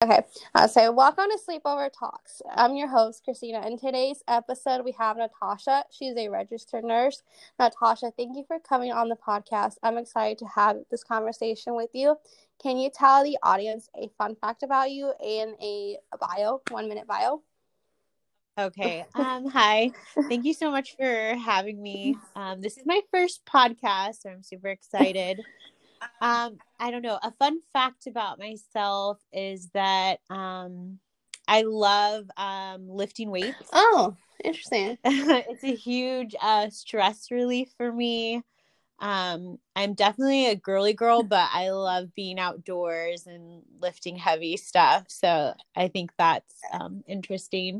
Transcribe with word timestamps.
Okay, 0.00 0.20
uh, 0.54 0.68
so 0.68 0.92
welcome 0.92 1.24
to 1.28 1.38
Sleepover 1.44 1.90
Talks. 1.92 2.40
I'm 2.54 2.76
your 2.76 2.86
host, 2.86 3.24
Christina. 3.24 3.66
In 3.66 3.76
today's 3.76 4.22
episode, 4.28 4.84
we 4.84 4.92
have 4.92 5.16
Natasha. 5.16 5.86
She's 5.90 6.16
a 6.16 6.28
registered 6.28 6.84
nurse. 6.84 7.24
Natasha, 7.58 8.12
thank 8.16 8.36
you 8.36 8.44
for 8.46 8.60
coming 8.60 8.92
on 8.92 9.08
the 9.08 9.16
podcast. 9.16 9.74
I'm 9.82 9.98
excited 9.98 10.38
to 10.38 10.46
have 10.46 10.76
this 10.92 11.02
conversation 11.02 11.74
with 11.74 11.90
you. 11.94 12.16
Can 12.62 12.78
you 12.78 12.90
tell 12.90 13.24
the 13.24 13.38
audience 13.42 13.90
a 14.00 14.08
fun 14.16 14.36
fact 14.36 14.62
about 14.62 14.92
you 14.92 15.10
and 15.20 15.56
a 15.60 15.96
bio, 16.20 16.62
one 16.70 16.88
minute 16.88 17.08
bio? 17.08 17.42
Okay. 18.56 19.04
Um, 19.16 19.48
hi. 19.50 19.90
Thank 20.28 20.44
you 20.44 20.54
so 20.54 20.70
much 20.70 20.94
for 20.96 21.34
having 21.34 21.82
me. 21.82 22.16
Um, 22.36 22.60
this 22.60 22.76
is 22.76 22.86
my 22.86 23.00
first 23.10 23.44
podcast, 23.44 24.22
so 24.22 24.30
I'm 24.30 24.44
super 24.44 24.68
excited. 24.68 25.40
Um, 26.20 26.58
I 26.78 26.90
don't 26.90 27.02
know. 27.02 27.18
A 27.22 27.32
fun 27.32 27.60
fact 27.72 28.06
about 28.06 28.38
myself 28.38 29.18
is 29.32 29.68
that 29.74 30.20
um, 30.30 30.98
I 31.46 31.62
love 31.62 32.30
um, 32.36 32.88
lifting 32.88 33.30
weights. 33.30 33.68
Oh, 33.72 34.16
interesting. 34.44 34.98
it's 35.04 35.64
a 35.64 35.74
huge 35.74 36.34
uh, 36.40 36.70
stress 36.70 37.30
relief 37.30 37.72
for 37.76 37.92
me. 37.92 38.42
Um, 39.00 39.58
I'm 39.76 39.94
definitely 39.94 40.46
a 40.46 40.56
girly 40.56 40.92
girl, 40.92 41.22
but 41.22 41.48
I 41.52 41.70
love 41.70 42.14
being 42.14 42.38
outdoors 42.38 43.26
and 43.26 43.62
lifting 43.80 44.16
heavy 44.16 44.56
stuff. 44.56 45.04
So 45.08 45.54
I 45.76 45.88
think 45.88 46.10
that's 46.18 46.54
um, 46.72 47.04
interesting. 47.06 47.78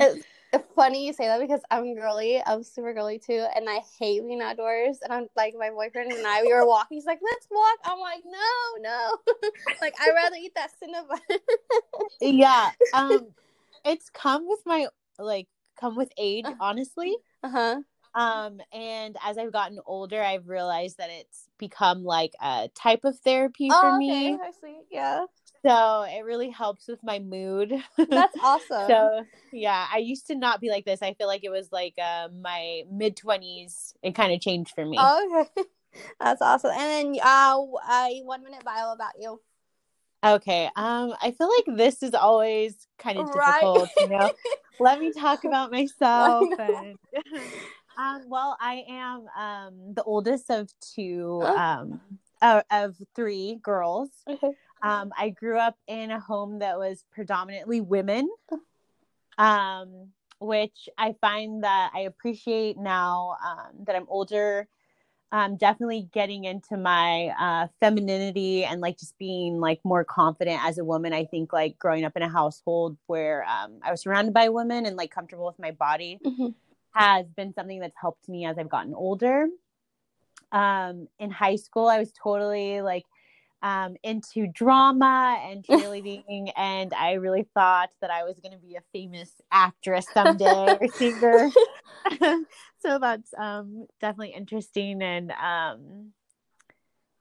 Funny 0.74 1.06
you 1.06 1.12
say 1.12 1.26
that 1.26 1.40
because 1.40 1.60
I'm 1.70 1.94
girly. 1.94 2.42
I'm 2.44 2.62
super 2.62 2.94
girly 2.94 3.18
too, 3.18 3.44
and 3.54 3.68
I 3.68 3.80
hate 3.98 4.22
being 4.22 4.40
outdoors. 4.40 4.98
And 5.02 5.12
I'm 5.12 5.26
like, 5.36 5.54
my 5.58 5.70
boyfriend 5.70 6.12
and 6.12 6.26
I, 6.26 6.42
we 6.42 6.52
were 6.52 6.66
walking. 6.66 6.96
He's 6.96 7.04
like, 7.04 7.20
"Let's 7.22 7.46
walk." 7.50 7.78
I'm 7.84 7.98
like, 7.98 8.22
"No, 8.24 8.80
no." 8.80 9.16
like, 9.82 9.94
I'd 10.00 10.14
rather 10.14 10.36
eat 10.36 10.54
that 10.54 10.70
cinnamon. 10.78 11.18
yeah, 12.20 12.70
um, 12.94 13.26
it's 13.84 14.08
come 14.10 14.48
with 14.48 14.60
my 14.64 14.86
like 15.18 15.48
come 15.78 15.96
with 15.96 16.12
age, 16.16 16.46
honestly. 16.60 17.16
Uh 17.42 17.50
huh. 17.50 17.82
Um, 18.14 18.60
and 18.72 19.16
as 19.24 19.38
I've 19.38 19.52
gotten 19.52 19.78
older, 19.84 20.22
I've 20.22 20.48
realized 20.48 20.98
that 20.98 21.10
it's 21.10 21.48
become 21.58 22.04
like 22.04 22.32
a 22.40 22.68
type 22.74 23.04
of 23.04 23.18
therapy 23.18 23.70
Oh, 23.70 23.80
for 23.80 23.88
okay. 23.88 23.98
me. 23.98 24.38
I 24.42 24.50
see. 24.50 24.78
Yeah, 24.90 25.26
So 25.66 26.02
it 26.08 26.24
really 26.24 26.50
helps 26.50 26.86
with 26.88 27.02
my 27.02 27.18
mood. 27.18 27.72
that's 28.08 28.36
awesome. 28.42 28.88
so 28.88 29.24
yeah, 29.52 29.86
I 29.92 29.98
used 29.98 30.26
to 30.28 30.34
not 30.34 30.60
be 30.60 30.70
like 30.70 30.84
this. 30.84 31.02
I 31.02 31.14
feel 31.14 31.26
like 31.26 31.44
it 31.44 31.50
was 31.50 31.70
like 31.72 31.94
uh, 32.02 32.28
my 32.40 32.82
mid 32.90 33.16
twenties. 33.16 33.94
It 34.02 34.14
kind 34.14 34.32
of 34.32 34.40
changed 34.40 34.72
for 34.74 34.84
me. 34.86 34.96
Oh, 34.98 35.46
okay. 35.56 35.68
That's 36.20 36.40
awesome. 36.42 36.70
And 36.72 37.14
then 37.16 37.20
uh, 37.24 37.56
a 37.90 38.20
one 38.22 38.44
minute 38.44 38.64
bio 38.64 38.92
about 38.92 39.12
you. 39.18 39.40
Okay. 40.24 40.66
Um, 40.76 41.14
I 41.22 41.30
feel 41.32 41.48
like 41.48 41.76
this 41.76 42.02
is 42.02 42.14
always 42.14 42.86
kind 42.98 43.18
of 43.18 43.28
Right. 43.34 43.60
difficult, 43.62 43.88
you 44.00 44.08
know. 44.08 44.30
Let 44.80 45.00
me 45.00 45.12
talk 45.12 45.44
about 45.44 45.70
myself. 45.72 46.48
And, 46.58 46.96
um, 47.96 48.22
well, 48.28 48.56
I 48.60 48.84
am 48.88 49.26
um 49.36 49.94
the 49.94 50.02
oldest 50.04 50.50
of 50.50 50.68
two 50.94 51.40
Oh. 51.42 51.56
um 51.56 52.00
uh, 52.40 52.62
of 52.70 52.96
three 53.16 53.58
girls. 53.62 54.10
Okay. 54.28 54.50
Um, 54.82 55.12
I 55.16 55.30
grew 55.30 55.58
up 55.58 55.76
in 55.86 56.10
a 56.10 56.20
home 56.20 56.60
that 56.60 56.78
was 56.78 57.04
predominantly 57.12 57.80
women, 57.80 58.28
um, 59.38 60.08
which 60.40 60.88
I 60.96 61.14
find 61.20 61.64
that 61.64 61.90
I 61.94 62.00
appreciate 62.00 62.76
now 62.78 63.36
um, 63.44 63.84
that 63.86 63.96
I'm 63.96 64.06
older. 64.08 64.68
Um, 65.30 65.56
definitely 65.56 66.08
getting 66.12 66.44
into 66.44 66.78
my 66.78 67.34
uh, 67.38 67.66
femininity 67.80 68.64
and 68.64 68.80
like 68.80 68.98
just 68.98 69.18
being 69.18 69.60
like 69.60 69.78
more 69.84 70.02
confident 70.02 70.64
as 70.64 70.78
a 70.78 70.84
woman. 70.84 71.12
I 71.12 71.26
think 71.26 71.52
like 71.52 71.78
growing 71.78 72.04
up 72.04 72.16
in 72.16 72.22
a 72.22 72.28
household 72.30 72.96
where 73.08 73.44
um, 73.44 73.78
I 73.82 73.90
was 73.90 74.00
surrounded 74.00 74.32
by 74.32 74.48
women 74.48 74.86
and 74.86 74.96
like 74.96 75.10
comfortable 75.10 75.44
with 75.44 75.58
my 75.58 75.72
body 75.72 76.18
Mhm. 76.24 76.54
has 76.92 77.26
been 77.36 77.52
something 77.52 77.78
that's 77.78 77.96
helped 78.00 78.26
me 78.28 78.46
as 78.46 78.56
I've 78.58 78.70
gotten 78.70 78.94
older. 78.94 79.48
Um, 80.50 81.08
in 81.18 81.30
high 81.30 81.56
school, 81.56 81.88
I 81.88 81.98
was 81.98 82.10
totally 82.12 82.80
like 82.80 83.04
um, 83.62 83.96
into 84.02 84.46
drama 84.46 85.38
and 85.42 85.64
cheerleading, 85.68 86.52
and 86.56 86.92
I 86.94 87.12
really 87.14 87.46
thought 87.54 87.90
that 88.00 88.10
I 88.10 88.24
was 88.24 88.38
going 88.42 88.52
to 88.52 88.58
be 88.64 88.76
a 88.76 88.82
famous 88.92 89.30
actress 89.50 90.06
someday 90.12 90.76
or 90.80 90.88
singer. 90.88 91.50
so 92.78 92.98
that's 92.98 93.32
um, 93.34 93.86
definitely 94.00 94.34
interesting, 94.34 95.02
and 95.02 95.32
um, 95.32 96.12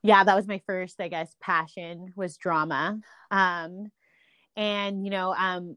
yeah, 0.04 0.24
that 0.24 0.36
was 0.36 0.48
my 0.48 0.62
first, 0.66 1.02
I 1.02 1.08
guess, 1.08 1.36
passion 1.42 2.14
was 2.16 2.38
drama. 2.38 3.00
Um, 3.32 3.92
and 4.56 5.04
you 5.04 5.10
know, 5.12 5.34
um, 5.34 5.76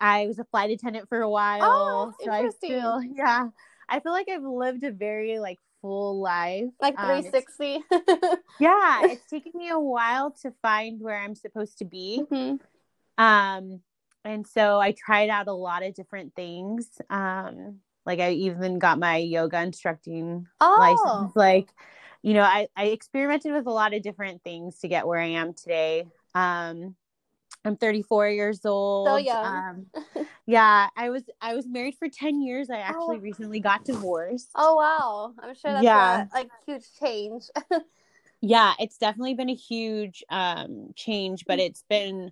I 0.00 0.26
was 0.26 0.38
a 0.38 0.44
flight 0.44 0.70
attendant 0.70 1.08
for 1.08 1.20
a 1.20 1.28
while, 1.30 1.62
Oh, 1.64 2.12
so 2.24 2.30
I 2.30 2.42
interesting. 2.42 2.70
feel 2.70 3.02
yeah, 3.14 3.48
I 3.88 4.00
feel 4.00 4.12
like 4.12 4.28
I've 4.28 4.42
lived 4.42 4.84
a 4.84 4.90
very 4.90 5.38
like 5.38 5.58
full 5.86 6.20
life. 6.20 6.70
Like 6.80 6.98
Um, 6.98 7.18
it's- 7.18 7.30
360. 7.30 7.84
yeah, 8.60 9.02
it's 9.04 9.24
taken 9.30 9.52
me 9.54 9.68
a 9.70 9.78
while 9.78 10.32
to 10.42 10.52
find 10.62 11.00
where 11.00 11.16
I'm 11.20 11.34
supposed 11.36 11.78
to 11.78 11.84
be. 11.84 12.22
Mhm. 12.28 12.58
Um, 13.18 13.80
and 14.24 14.46
so 14.46 14.80
I 14.80 14.92
tried 14.92 15.30
out 15.30 15.46
a 15.46 15.52
lot 15.52 15.84
of 15.84 15.94
different 15.94 16.34
things. 16.34 16.90
Um, 17.08 17.80
like 18.04 18.18
I 18.18 18.32
even 18.32 18.78
got 18.80 18.98
my 18.98 19.16
yoga 19.18 19.60
instructing 19.62 20.46
Oh, 20.60 20.76
license. 20.78 21.36
Like, 21.36 21.70
you 22.22 22.34
know, 22.34 22.42
I, 22.42 22.68
I 22.76 22.86
experimented 22.86 23.52
with 23.52 23.66
a 23.66 23.70
lot 23.70 23.94
of 23.94 24.02
different 24.02 24.42
things 24.42 24.80
to 24.80 24.88
get 24.88 25.06
where 25.06 25.20
I 25.20 25.26
am 25.28 25.54
today. 25.54 26.08
Um, 26.34 26.96
I'm 27.66 27.76
34 27.76 28.28
years 28.28 28.64
old. 28.64 29.08
So 29.08 29.16
young. 29.16 29.44
Um, 29.44 29.86
yeah, 30.46 30.88
I 30.96 31.10
was 31.10 31.24
I 31.40 31.54
was 31.54 31.66
married 31.66 31.96
for 31.98 32.08
10 32.08 32.40
years. 32.40 32.70
I 32.70 32.78
actually 32.78 33.18
Oh. 33.18 33.20
recently 33.20 33.60
got 33.60 33.84
divorced. 33.84 34.50
oh 34.54 34.76
wow. 34.76 35.34
I'm 35.42 35.54
sure 35.54 35.72
that's 35.72 35.84
Yeah. 35.84 36.26
a 36.32 36.34
like 36.34 36.50
huge 36.66 36.84
change. 36.98 37.44
yeah 38.42 38.74
it's 38.78 38.98
definitely 38.98 39.32
been 39.32 39.48
a 39.48 39.54
huge 39.54 40.22
um 40.28 40.90
change 40.94 41.46
but 41.48 41.58
it's 41.58 41.82
been 41.88 42.30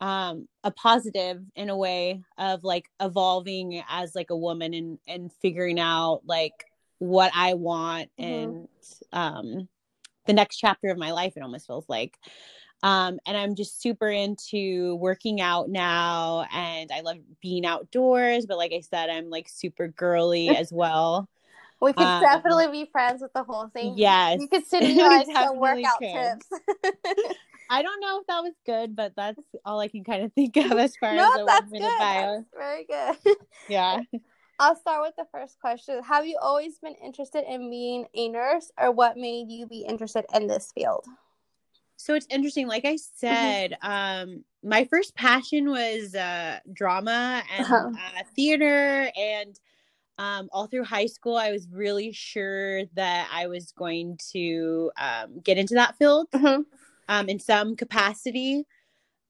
um 0.00 0.48
a 0.64 0.70
positive 0.72 1.40
in 1.54 1.70
a 1.70 1.76
way 1.76 2.20
of 2.38 2.64
like 2.64 2.86
evolving 3.00 3.80
as 3.88 4.16
like 4.16 4.30
a 4.30 4.36
woman 4.36 4.74
and 4.74 4.98
and 5.06 5.32
figuring 5.40 5.78
out 5.78 6.22
like 6.26 6.64
what 6.98 7.30
i 7.36 7.54
want 7.54 8.10
Mhm. 8.18 8.24
and 8.26 8.68
um 9.12 9.68
the 10.26 10.32
next 10.32 10.56
chapter 10.56 10.88
of 10.90 10.98
my 10.98 11.12
life 11.12 11.34
it 11.36 11.42
almost 11.42 11.68
feels 11.68 11.88
like 11.88 12.18
um 12.82 13.18
and 13.26 13.36
i'm 13.36 13.54
just 13.54 13.80
super 13.82 14.08
into 14.08 14.94
working 14.96 15.40
out 15.40 15.68
now 15.68 16.46
and 16.52 16.90
i 16.92 17.00
love 17.00 17.16
being 17.42 17.66
outdoors 17.66 18.46
but 18.46 18.56
like 18.56 18.72
i 18.72 18.80
said 18.80 19.10
i'm 19.10 19.30
like 19.30 19.48
super 19.48 19.88
girly 19.88 20.48
as 20.50 20.72
well 20.72 21.28
We 21.80 21.92
could 21.92 22.08
Um, 22.08 22.20
definitely 22.20 22.66
be 22.72 22.90
friends 22.90 23.22
with 23.22 23.32
the 23.34 23.44
whole 23.44 23.68
thing. 23.68 23.94
yes 23.96 24.40
You 24.40 24.48
could 24.48 24.66
sit 24.66 24.82
We 24.96 24.96
like 24.96 25.26
some 25.26 25.60
workout 25.60 26.00
could. 26.00 26.40
tips. 26.42 26.46
I 27.70 27.82
don't 27.82 28.00
know 28.00 28.18
if 28.20 28.26
that 28.26 28.42
was 28.42 28.54
good, 28.64 28.96
but 28.96 29.12
that's 29.14 29.38
all 29.64 29.78
I 29.78 29.88
can 29.88 30.02
kind 30.02 30.24
of 30.24 30.32
think 30.32 30.56
of 30.56 30.72
as 30.72 30.96
far 30.96 31.10
as 31.10 31.18
no, 31.18 31.30
a 31.36 31.44
that's 31.46 31.60
one 31.60 31.70
good. 31.70 31.80
minute 31.82 31.98
bio. 31.98 32.36
That's 32.36 32.48
very 32.56 32.84
good. 32.86 33.36
Yeah. 33.68 34.00
I'll 34.58 34.74
start 34.74 35.02
with 35.02 35.14
the 35.16 35.26
first 35.30 35.60
question. 35.60 36.02
Have 36.02 36.26
you 36.26 36.38
always 36.42 36.78
been 36.80 36.94
interested 36.94 37.44
in 37.48 37.70
being 37.70 38.06
a 38.14 38.28
nurse, 38.28 38.72
or 38.76 38.90
what 38.90 39.16
made 39.16 39.50
you 39.50 39.66
be 39.66 39.84
interested 39.88 40.24
in 40.34 40.46
this 40.48 40.72
field? 40.72 41.04
So 41.98 42.14
it's 42.14 42.28
interesting. 42.30 42.68
Like 42.68 42.86
I 42.86 42.96
said, 42.96 43.76
um, 43.82 44.44
my 44.64 44.84
first 44.86 45.16
passion 45.16 45.70
was 45.70 46.14
uh, 46.14 46.60
drama 46.72 47.42
and 47.50 47.84
Uh-huh. 47.84 47.90
uh, 47.94 48.24
theater, 48.36 49.10
and 49.16 49.58
um, 50.18 50.48
all 50.52 50.66
through 50.66 50.84
high 50.84 51.06
school, 51.06 51.36
I 51.36 51.52
was 51.52 51.68
really 51.70 52.12
sure 52.12 52.84
that 52.96 53.28
I 53.32 53.48
was 53.48 53.72
going 53.72 54.18
to 54.32 54.90
um, 55.00 55.40
get 55.44 55.58
into 55.58 55.74
that 55.74 55.96
field 55.98 56.28
Mhm. 56.32 56.64
um, 57.08 57.28
in 57.28 57.38
some 57.40 57.76
capacity. 57.76 58.66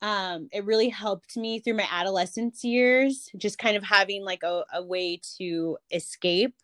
Um, 0.02 0.48
it 0.52 0.64
really 0.64 0.90
helped 0.90 1.36
me 1.36 1.60
through 1.60 1.74
my 1.74 1.88
adolescence 1.90 2.64
years, 2.64 3.30
just 3.38 3.58
kind 3.58 3.76
of 3.76 3.84
having 3.84 4.24
like 4.24 4.42
a, 4.44 4.64
a 4.74 4.82
way 4.82 5.20
to 5.38 5.78
escape. 5.92 6.54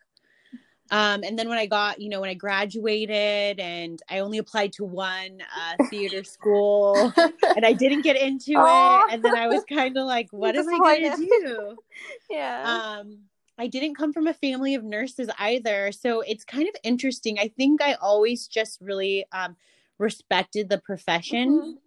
Um, 0.91 1.23
and 1.23 1.37
then 1.37 1.49
when 1.49 1.57
I 1.57 1.65
got, 1.65 1.99
you 1.99 2.09
know, 2.09 2.21
when 2.21 2.29
I 2.29 2.35
graduated 2.35 3.59
and 3.59 3.99
I 4.09 4.19
only 4.19 4.37
applied 4.37 4.73
to 4.73 4.83
one 4.85 5.41
uh, 5.41 5.83
theater 5.89 6.23
school 6.23 7.11
and 7.17 7.65
I 7.65 7.73
didn't 7.73 8.01
get 8.01 8.17
into 8.17 8.51
it. 8.51 9.01
And 9.11 9.23
then 9.23 9.35
I 9.35 9.47
was 9.47 9.63
kind 9.69 9.97
of 9.97 10.05
like, 10.05 10.27
what 10.31 10.55
am 10.55 10.69
I 10.69 10.77
going 10.77 11.11
to 11.11 11.17
do? 11.17 11.77
yeah. 12.29 12.97
um 12.99 13.19
i 13.57 13.67
didn't 13.67 13.95
come 13.95 14.11
from 14.13 14.27
a 14.27 14.33
family 14.33 14.75
of 14.75 14.83
nurses 14.83 15.29
either 15.39 15.91
so 15.91 16.21
it's 16.21 16.43
kind 16.43 16.67
of 16.67 16.75
interesting 16.83 17.39
i 17.39 17.47
think 17.47 17.81
i 17.81 17.93
always 17.95 18.47
just 18.47 18.79
really 18.81 19.25
um 19.31 19.55
respected 19.97 20.69
the 20.69 20.77
profession 20.77 21.77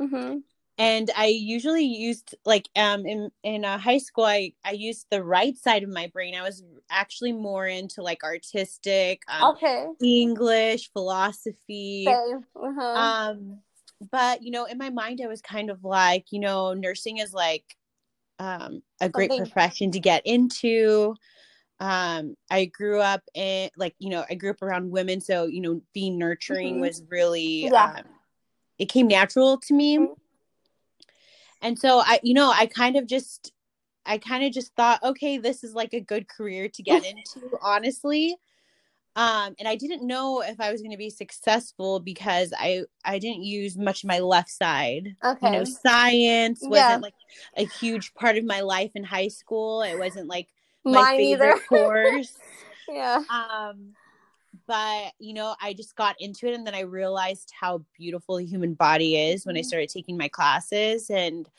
hmm 0.00 0.38
and 0.80 1.10
i 1.16 1.26
usually 1.26 1.84
used 1.84 2.34
like 2.44 2.68
um 2.74 3.04
in 3.06 3.30
in 3.44 3.64
uh, 3.64 3.76
high 3.78 3.98
school 3.98 4.24
i 4.24 4.52
i 4.64 4.72
used 4.72 5.06
the 5.10 5.22
right 5.22 5.56
side 5.56 5.82
of 5.82 5.90
my 5.90 6.06
brain 6.08 6.34
i 6.34 6.42
was 6.42 6.64
actually 6.90 7.32
more 7.32 7.66
into 7.66 8.02
like 8.02 8.24
artistic 8.24 9.22
um, 9.28 9.50
Okay. 9.54 9.86
english 10.02 10.90
philosophy. 10.92 12.06
Uh-huh. 12.08 12.80
um 12.80 13.58
but 14.10 14.42
you 14.42 14.50
know, 14.50 14.64
in 14.64 14.78
my 14.78 14.88
mind, 14.88 15.20
I 15.22 15.26
was 15.26 15.42
kind 15.42 15.68
of 15.68 15.84
like, 15.84 16.32
you 16.32 16.40
know, 16.40 16.72
nursing 16.72 17.18
is 17.18 17.34
like 17.34 17.76
um, 18.38 18.82
a 18.98 19.10
great 19.10 19.28
Something- 19.30 19.44
profession 19.44 19.90
to 19.90 20.00
get 20.00 20.22
into. 20.24 21.14
Um, 21.80 22.34
I 22.50 22.64
grew 22.64 22.98
up 23.00 23.20
in 23.34 23.68
like, 23.76 23.94
you 23.98 24.08
know, 24.08 24.24
I 24.30 24.34
grew 24.36 24.50
up 24.52 24.62
around 24.62 24.90
women, 24.90 25.20
so 25.20 25.44
you 25.44 25.60
know, 25.60 25.82
being 25.92 26.16
nurturing 26.16 26.76
Mhm. 26.76 26.80
was 26.80 27.02
really 27.10 27.64
Yeah. 27.70 27.96
um, 27.98 28.04
it 28.78 28.86
came 28.86 29.06
natural 29.08 29.58
to 29.58 29.74
me. 29.74 29.98
Mhm. 29.98 30.16
And 31.62 31.78
so 31.78 32.00
I, 32.04 32.20
you 32.22 32.34
know, 32.34 32.50
I 32.50 32.66
kind 32.66 32.96
of 32.96 33.06
just 33.06 33.52
I 34.06 34.18
kind 34.18 34.44
of 34.44 34.52
just 34.52 34.74
thought, 34.74 35.02
okay, 35.02 35.38
this 35.38 35.62
is 35.62 35.74
like 35.74 35.92
a 35.92 36.00
good 36.00 36.26
career 36.28 36.68
to 36.68 36.82
get 36.82 37.04
into, 37.10 37.58
honestly. 37.62 38.36
Um, 39.16 39.54
and 39.58 39.66
I 39.66 39.74
didn't 39.76 40.06
know 40.06 40.40
if 40.40 40.60
I 40.60 40.70
was 40.70 40.80
going 40.80 40.92
to 40.92 40.96
be 40.96 41.10
successful 41.10 42.00
because 42.00 42.52
I 42.56 42.84
I 43.04 43.18
didn't 43.18 43.42
use 43.42 43.76
much 43.76 44.04
of 44.04 44.08
my 44.08 44.20
left 44.20 44.50
side. 44.50 45.16
Okay. 45.24 45.46
You 45.46 45.52
know, 45.52 45.64
science 45.64 46.60
wasn't 46.62 46.76
Yeah. 46.76 46.96
like 46.98 47.14
a 47.56 47.66
huge 47.66 48.14
part 48.14 48.38
of 48.38 48.44
my 48.44 48.60
life 48.60 48.92
in 48.94 49.04
high 49.04 49.28
school. 49.28 49.82
It 49.82 49.98
wasn't 49.98 50.28
like 50.28 50.48
my 50.84 50.92
Mine 51.02 51.20
either. 51.20 51.56
favorite 51.56 51.66
course. 51.68 52.38
yeah. 52.88 53.22
um, 53.28 53.94
but 54.70 55.14
you 55.18 55.34
know, 55.34 55.56
I 55.60 55.72
just 55.72 55.96
got 55.96 56.14
into 56.20 56.46
it, 56.46 56.54
and 56.54 56.64
then 56.64 56.76
I 56.76 56.82
realized 56.82 57.52
how 57.58 57.82
beautiful 57.98 58.36
the 58.36 58.44
human 58.44 58.74
body 58.74 59.16
is 59.16 59.44
when 59.44 59.56
I 59.56 59.62
Mhm. 59.62 59.64
started 59.64 59.88
taking 59.88 60.16
my 60.16 60.28
classes, 60.28 61.10
and 61.10 61.50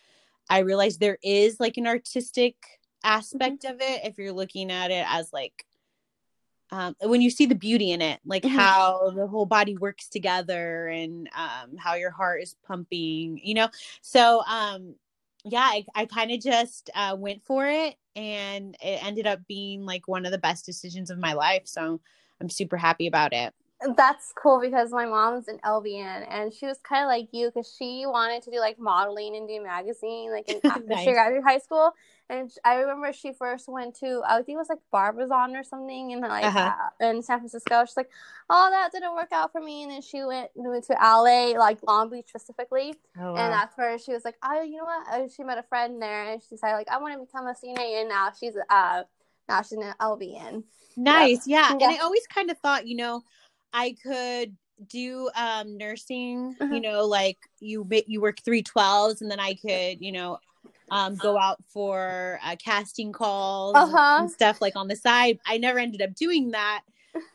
I 0.50 0.60
realized 0.60 1.02
there 1.02 1.18
is 1.22 1.60
like 1.60 1.76
an 1.76 1.88
artistic 1.88 2.56
aspect 3.04 3.66
of 3.66 3.82
it 3.82 4.06
if 4.06 4.18
you're 4.18 4.32
looking 4.32 4.72
at 4.72 4.92
it 4.92 5.06
as 5.10 5.34
like 5.34 5.66
um, 6.72 6.96
when 7.02 7.22
you 7.22 7.30
see 7.30 7.46
the 7.46 7.54
beauty 7.56 7.92
in 7.92 8.02
it, 8.02 8.22
like 8.26 8.44
Mhm. 8.44 8.50
how 8.56 9.10
the 9.14 9.28
whole 9.28 9.46
body 9.46 9.76
works 9.76 10.08
together 10.08 10.88
and 10.88 11.28
um, 11.36 11.76
how 11.76 11.96
your 11.96 12.12
heart 12.12 12.42
is 12.42 12.56
pumping, 12.66 13.42
you 13.44 13.56
know. 13.56 13.68
So 14.02 14.42
um, 14.48 14.96
yeah, 15.44 15.60
I, 15.70 15.86
I 15.96 16.06
kind 16.06 16.32
of 16.32 16.40
just 16.40 16.90
uh, 16.96 17.18
went 17.20 17.44
for 17.44 17.68
it, 17.68 17.98
and 18.16 18.78
it 18.82 19.04
ended 19.04 19.28
up 19.28 19.46
being 19.48 19.86
like 19.86 20.08
one 20.08 20.26
of 20.26 20.32
the 20.32 20.38
best 20.38 20.66
decisions 20.66 21.10
of 21.10 21.20
my 21.20 21.34
life. 21.34 21.68
So 21.68 22.00
I'm 22.42 22.50
super 22.50 22.78
happy 22.78 23.08
about 23.08 23.32
it. 23.34 23.54
That's 23.98 24.32
cool 24.36 24.60
because 24.62 24.92
my 24.92 25.06
mom's 25.08 25.48
an 25.48 25.58
LVN 25.66 26.28
and 26.30 26.54
she 26.54 26.68
was 26.68 26.78
kind 26.84 27.02
of 27.04 27.08
like 27.08 27.30
you 27.32 27.48
because 27.50 27.74
she 27.80 28.04
wanted 28.06 28.44
to 28.44 28.52
do 28.52 28.60
like 28.60 28.78
modeling 28.78 29.36
and 29.36 29.48
do 29.48 29.60
magazine 29.64 30.30
like 30.32 30.48
after 30.64 30.84
Nice. 30.88 31.00
she 31.04 31.12
graduated 31.14 31.44
high 31.44 31.58
school. 31.58 31.92
And 32.30 32.52
I 32.64 32.76
remember 32.76 33.12
she 33.12 33.34
first 33.34 33.68
went 33.68 33.96
to 34.02 34.22
I 34.28 34.36
think 34.44 34.50
it 34.50 34.58
was 34.58 34.70
like 34.70 34.78
Barbizon 34.92 35.56
or 35.56 35.64
something 35.64 36.12
in 36.12 36.22
like 36.22 36.46
Uh-huh. 36.46 36.72
uh, 37.02 37.06
in 37.10 37.24
San 37.24 37.40
Francisco. 37.40 37.84
She's 37.86 37.98
like, 37.98 38.12
oh 38.52 38.68
that 38.70 38.92
didn't 38.92 39.16
work 39.16 39.32
out 39.32 39.52
for 39.52 39.60
me. 39.62 39.82
And 39.82 39.92
then 39.94 40.04
she 40.04 40.24
went 40.24 40.52
went 40.54 40.84
to 40.86 40.94
LA 41.02 41.58
like 41.58 41.80
Long 41.82 42.12
Beach 42.12 42.28
specifically. 42.30 42.94
Oh, 43.20 43.30
And 43.36 43.52
that's 43.52 43.76
where 43.80 43.98
she 43.98 44.14
was 44.14 44.24
like, 44.24 44.36
oh, 44.44 44.62
you 44.62 44.78
know 44.78 44.86
what? 44.86 45.32
She 45.32 45.44
met 45.44 45.58
a 45.58 45.64
friend 45.64 46.00
there, 46.00 46.26
and 46.34 46.42
she 46.44 46.50
decided 46.50 46.76
like, 46.76 46.90
I 46.92 47.00
want 47.00 47.16
to 47.16 47.26
become 47.26 47.48
a 47.48 47.56
CNA, 47.56 48.02
and 48.02 48.10
now 48.10 48.30
she's 48.40 48.54
uh, 48.70 49.04
an 49.72 49.94
LVN. 50.00 50.64
nice. 50.96 51.48
Yeah. 51.48 51.74
Yeah. 51.78 51.78
And 51.80 51.92
I 51.92 51.98
always 51.98 52.26
kind 52.34 52.52
of 52.52 52.58
thought, 52.60 52.88
you 52.88 52.96
know, 52.96 53.24
I 53.74 53.96
could 54.04 54.56
do 54.88 55.30
um 55.36 55.78
nursing, 55.78 56.56
you 56.70 56.82
Mhm. 56.82 56.82
know, 56.82 57.06
like 57.06 57.38
you 57.60 57.88
you 58.08 58.22
work 58.22 58.40
312s 58.44 59.22
and 59.22 59.30
then 59.32 59.40
I 59.40 59.54
could, 59.56 60.02
you 60.02 60.12
know, 60.12 60.40
um 60.92 61.18
go 61.18 61.38
out 61.40 61.60
for 61.74 62.40
uh, 62.44 62.56
casting 62.64 63.12
calls 63.14 63.78
Uh-huh. 63.80 64.16
and 64.16 64.30
stuff 64.30 64.60
like 64.62 64.76
on 64.76 64.88
the 64.88 64.96
side. 64.96 65.40
I 65.46 65.58
never 65.58 65.80
ended 65.80 66.02
up 66.02 66.16
doing 66.16 66.52
that. 66.52 66.84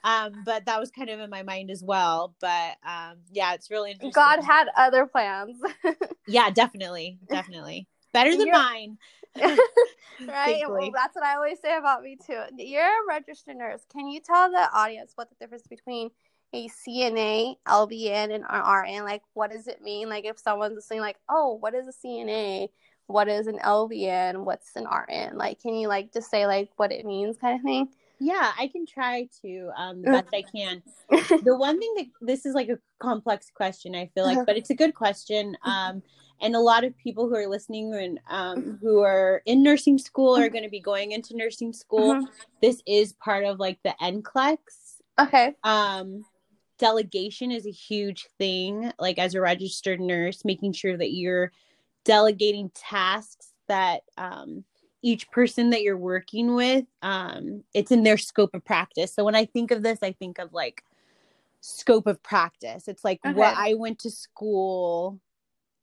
Um 0.04 0.42
but 0.44 0.66
that 0.66 0.80
was 0.80 0.90
kind 0.90 1.10
of 1.10 1.20
in 1.20 1.30
my 1.30 1.42
mind 1.42 1.70
as 1.70 1.82
well, 1.84 2.34
but 2.40 2.76
um 2.86 3.18
yeah, 3.32 3.54
it's 3.54 3.70
really 3.70 3.92
interesting. 3.92 4.12
God 4.12 4.42
had 4.44 4.68
other 4.76 5.06
plans, 5.06 5.58
Yeah, 6.26 6.50
definitely. 6.50 7.18
Definitely. 7.30 7.88
Better 8.16 8.36
than 8.36 8.46
You're- 8.48 8.58
mine. 8.58 8.98
right? 10.26 10.62
Well, 10.68 10.90
that's 10.94 11.14
what 11.14 11.24
I 11.24 11.34
always 11.36 11.60
say 11.60 11.76
about 11.76 12.02
me 12.02 12.16
too. 12.16 12.40
You're 12.56 12.82
a 12.84 13.06
registered 13.08 13.56
nurse. 13.56 13.82
Can 13.92 14.08
you 14.08 14.20
tell 14.20 14.50
the 14.50 14.68
audience 14.72 15.12
what 15.14 15.28
the 15.28 15.36
difference 15.38 15.66
between 15.68 16.10
a 16.54 16.68
CNA, 16.68 17.56
LVN, 17.68 18.34
and 18.34 18.44
RN? 18.44 19.04
Like, 19.04 19.22
what 19.34 19.50
does 19.50 19.66
it 19.68 19.82
mean? 19.82 20.08
Like, 20.08 20.24
if 20.24 20.38
someone's 20.38 20.74
listening, 20.76 21.00
like, 21.00 21.18
oh, 21.28 21.58
what 21.60 21.74
is 21.74 21.86
a 21.86 21.92
CNA? 22.06 22.68
What 23.08 23.28
is 23.28 23.46
an 23.46 23.58
LVN? 23.58 24.44
What's 24.44 24.74
an 24.74 24.86
RN? 24.86 25.36
Like, 25.36 25.60
can 25.60 25.74
you 25.74 25.88
like 25.88 26.12
just 26.12 26.30
say 26.30 26.46
like 26.46 26.70
what 26.76 26.90
it 26.92 27.04
means, 27.04 27.36
kind 27.36 27.56
of 27.58 27.62
thing? 27.62 27.88
Yeah, 28.18 28.52
I 28.58 28.68
can 28.68 28.86
try 28.86 29.28
to 29.42 29.70
um 29.76 30.00
the 30.02 30.10
Uh. 30.10 30.22
best 30.22 30.34
I 30.34 30.42
can. 30.50 30.82
the 31.44 31.54
one 31.56 31.78
thing 31.78 31.92
that 31.98 32.06
this 32.22 32.46
is 32.46 32.54
like 32.54 32.68
a 32.70 32.78
complex 32.98 33.50
question, 33.54 33.94
I 33.94 34.06
feel 34.14 34.24
like, 34.24 34.38
Uh-huh. 34.38 34.44
but 34.46 34.56
it's 34.56 34.70
a 34.70 34.74
good 34.74 34.94
question. 34.94 35.56
Um 35.62 36.02
and 36.40 36.54
a 36.54 36.60
lot 36.60 36.84
of 36.84 36.96
people 36.96 37.28
who 37.28 37.34
are 37.34 37.46
listening 37.46 37.94
and 37.94 38.20
um 38.28 38.78
who 38.80 39.00
are 39.00 39.42
in 39.46 39.62
nursing 39.62 39.98
school 39.98 40.36
are 40.36 40.48
going 40.48 40.64
to 40.64 40.70
be 40.70 40.80
going 40.80 41.12
into 41.12 41.36
nursing 41.36 41.72
school. 41.72 42.14
Mhm. 42.14 42.26
This 42.60 42.82
is 42.86 43.12
part 43.14 43.44
of 43.44 43.58
like 43.58 43.78
the 43.82 43.94
NCLEX. 44.00 44.58
Okay. 45.18 45.54
Um 45.64 46.24
delegation 46.78 47.50
is 47.50 47.66
a 47.66 47.70
huge 47.70 48.26
thing 48.38 48.92
like 48.98 49.18
as 49.18 49.34
a 49.34 49.40
registered 49.40 49.98
nurse 50.00 50.44
making 50.44 50.72
sure 50.72 50.96
that 50.96 51.12
you're 51.12 51.50
delegating 52.04 52.70
tasks 52.74 53.54
that 53.66 54.02
um 54.18 54.62
each 55.02 55.30
person 55.30 55.70
that 55.70 55.82
you're 55.82 55.96
working 55.96 56.54
with 56.54 56.84
um 57.00 57.64
it's 57.72 57.90
in 57.90 58.02
their 58.02 58.18
scope 58.18 58.54
of 58.54 58.62
practice 58.64 59.14
so 59.14 59.24
when 59.24 59.34
i 59.34 59.46
think 59.46 59.70
of 59.70 59.82
this 59.82 60.00
i 60.02 60.12
think 60.12 60.38
of 60.38 60.52
like 60.52 60.84
scope 61.62 62.06
of 62.06 62.22
practice 62.22 62.88
it's 62.88 63.04
like 63.04 63.20
what 63.36 63.54
i 63.56 63.72
went 63.74 63.98
to 63.98 64.10
school 64.10 65.18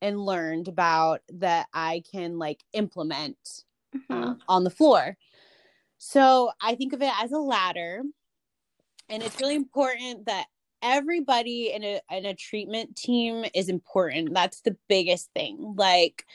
and 0.04 0.24
learned 0.24 0.68
about 0.68 1.20
that 1.32 1.66
i 1.72 2.02
can 2.12 2.38
like 2.38 2.62
implement 2.72 3.64
uh, 4.10 4.34
on 4.48 4.64
the 4.64 4.70
floor. 4.70 5.16
So 5.98 6.50
I 6.60 6.74
think 6.74 6.92
of 6.92 7.02
it 7.02 7.12
as 7.22 7.32
a 7.32 7.38
ladder, 7.38 8.02
and 9.08 9.22
it's 9.22 9.40
really 9.40 9.54
important 9.54 10.26
that 10.26 10.46
everybody 10.82 11.72
in 11.72 11.82
a 11.82 12.00
in 12.10 12.26
a 12.26 12.34
treatment 12.34 12.96
team 12.96 13.44
is 13.54 13.68
important. 13.68 14.34
That's 14.34 14.60
the 14.60 14.76
biggest 14.88 15.30
thing. 15.34 15.74
Like 15.76 16.26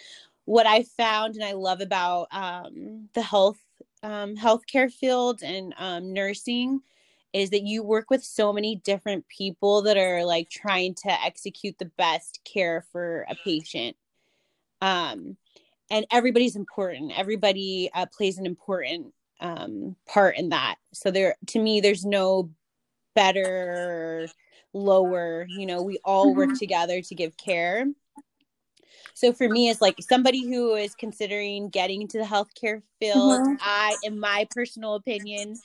what 0.45 0.65
I 0.65 0.83
found 0.83 1.35
and 1.35 1.43
I 1.43 1.53
love 1.53 1.81
about 1.81 2.27
um, 2.31 3.09
the 3.13 3.21
health 3.21 3.59
um, 4.01 4.35
healthcare 4.35 4.91
field 4.91 5.43
and 5.43 5.73
um, 5.77 6.13
nursing 6.13 6.81
is 7.33 7.51
that 7.51 7.63
you 7.63 7.83
work 7.83 8.09
with 8.09 8.23
so 8.23 8.51
many 8.51 8.75
different 8.77 9.27
people 9.27 9.81
that 9.83 9.97
are 9.97 10.25
like 10.25 10.49
trying 10.49 10.95
to 10.95 11.11
execute 11.23 11.77
the 11.77 11.91
best 11.97 12.39
care 12.43 12.85
for 12.91 13.25
a 13.29 13.35
patient. 13.35 13.95
Um, 14.81 15.37
and 15.91 16.05
everybody's 16.11 16.55
important. 16.55 17.11
Everybody 17.17 17.89
uh, 17.93 18.05
plays 18.07 18.37
an 18.37 18.45
important 18.45 19.13
um, 19.39 19.95
part 20.07 20.37
in 20.37 20.49
that. 20.49 20.75
So 20.93 21.11
there, 21.11 21.35
to 21.47 21.59
me, 21.59 21.81
there's 21.81 22.05
no 22.05 22.51
better, 23.15 24.27
lower. 24.73 25.47
You 25.49 25.65
know, 25.65 25.81
we 25.81 25.99
all 26.03 26.35
work 26.35 26.51
Mhm. 26.51 26.59
together 26.59 27.01
to 27.01 27.15
give 27.15 27.35
care. 27.37 27.87
So 29.13 29.33
for 29.33 29.49
me, 29.49 29.69
it's 29.69 29.81
like 29.81 29.95
somebody 30.01 30.47
who 30.47 30.75
is 30.75 30.95
considering 30.95 31.69
getting 31.69 32.01
into 32.01 32.17
the 32.17 32.23
healthcare 32.23 32.81
field. 32.99 33.41
Mhm. 33.41 33.57
I, 33.61 33.97
in 34.03 34.19
my 34.19 34.47
personal 34.51 34.95
opinion, 34.95 35.59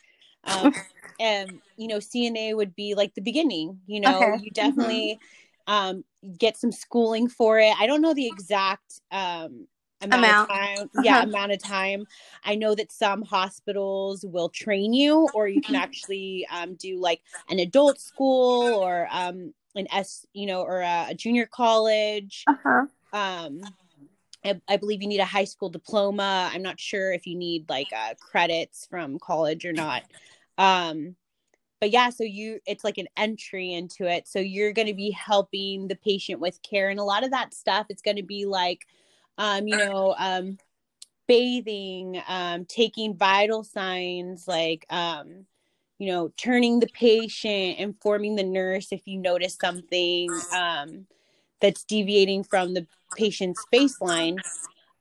um, 0.46 0.74
and 1.18 1.60
you 1.76 1.88
know, 1.88 2.00
CNA 2.00 2.54
would 2.54 2.74
be 2.74 2.94
like 2.94 3.14
the 3.14 3.22
beginning. 3.22 3.80
You 3.86 4.00
know, 4.00 4.32
Okay. 4.32 4.42
you 4.42 4.50
definitely 4.50 5.18
um, 5.66 6.04
get 6.38 6.56
some 6.56 6.72
schooling 6.72 7.28
for 7.28 7.58
it. 7.58 7.74
I 7.78 7.86
don't 7.86 8.02
know 8.02 8.14
the 8.14 8.26
exact 8.28 9.00
um, 9.10 9.66
amount, 10.02 10.22
Amount. 10.28 10.50
of 10.50 10.56
time. 10.56 10.90
Yeah, 10.92 11.20
Uh-huh. 11.20 11.24
amount 11.24 11.52
of 11.52 11.62
time. 11.62 12.06
I 12.44 12.54
know 12.54 12.74
that 12.74 12.92
some 12.92 13.22
hospitals 13.22 14.24
will 14.26 14.48
train 14.48 14.92
you, 14.92 15.30
or 15.34 15.48
you 15.48 15.60
can 15.60 15.74
Mhm. 15.74 15.80
actually 15.82 16.46
um, 16.50 16.74
do 16.74 17.00
like 17.00 17.20
an 17.48 17.58
adult 17.58 18.00
school 18.00 18.74
or 18.82 19.08
um, 19.10 19.54
an 19.74 19.86
S, 19.92 20.26
you 20.34 20.46
know, 20.46 20.62
or 20.62 20.80
a, 20.80 21.06
a 21.10 21.14
junior 21.14 21.46
college 21.46 22.48
Uh-huh. 22.48 22.86
um 23.12 23.74
I, 24.44 24.76
believe 24.76 25.02
you 25.02 25.08
need 25.08 25.20
a 25.20 25.24
high 25.24 25.44
school 25.44 25.70
diploma. 25.70 26.50
I'm 26.52 26.62
not 26.62 26.78
sure 26.78 27.12
if 27.12 27.26
you 27.26 27.36
need 27.36 27.68
like 27.68 27.88
uh, 27.96 28.14
credits 28.20 28.86
from 28.88 29.18
college 29.18 29.64
or 29.64 29.72
not. 29.72 30.02
Um 30.58 31.16
but 31.80 31.90
yeah 31.90 32.08
so 32.08 32.24
you 32.24 32.60
it's 32.66 32.84
like 32.84 32.98
an 32.98 33.08
entry 33.16 33.72
into 33.72 34.06
it. 34.06 34.28
So 34.28 34.38
you're 34.38 34.72
going 34.72 34.88
to 34.88 34.94
be 34.94 35.10
helping 35.10 35.88
the 35.88 35.96
patient 35.96 36.40
with 36.40 36.62
care 36.62 36.88
and 36.88 37.00
a 37.00 37.04
lot 37.04 37.24
of 37.24 37.30
that 37.32 37.52
stuff 37.52 37.86
it's 37.88 38.02
going 38.02 38.16
to 38.16 38.22
be 38.22 38.46
like 38.46 38.86
um 39.38 39.66
you 39.66 39.76
know 39.76 40.14
um 40.18 40.56
bathing 41.26 42.20
um 42.28 42.64
taking 42.66 43.16
vital 43.16 43.64
signs 43.64 44.46
like 44.46 44.86
um 44.90 45.46
you 45.98 46.06
know 46.06 46.30
turning 46.36 46.80
the 46.80 46.88
patient 46.88 47.78
informing 47.78 48.36
the 48.36 48.42
nurse 48.42 48.92
if 48.92 49.06
you 49.06 49.18
notice 49.18 49.56
something 49.60 50.30
um 50.52 51.06
that's 51.60 51.84
deviating 51.84 52.44
from 52.44 52.74
the 52.74 52.86
patient's 53.16 53.64
baseline 53.72 54.38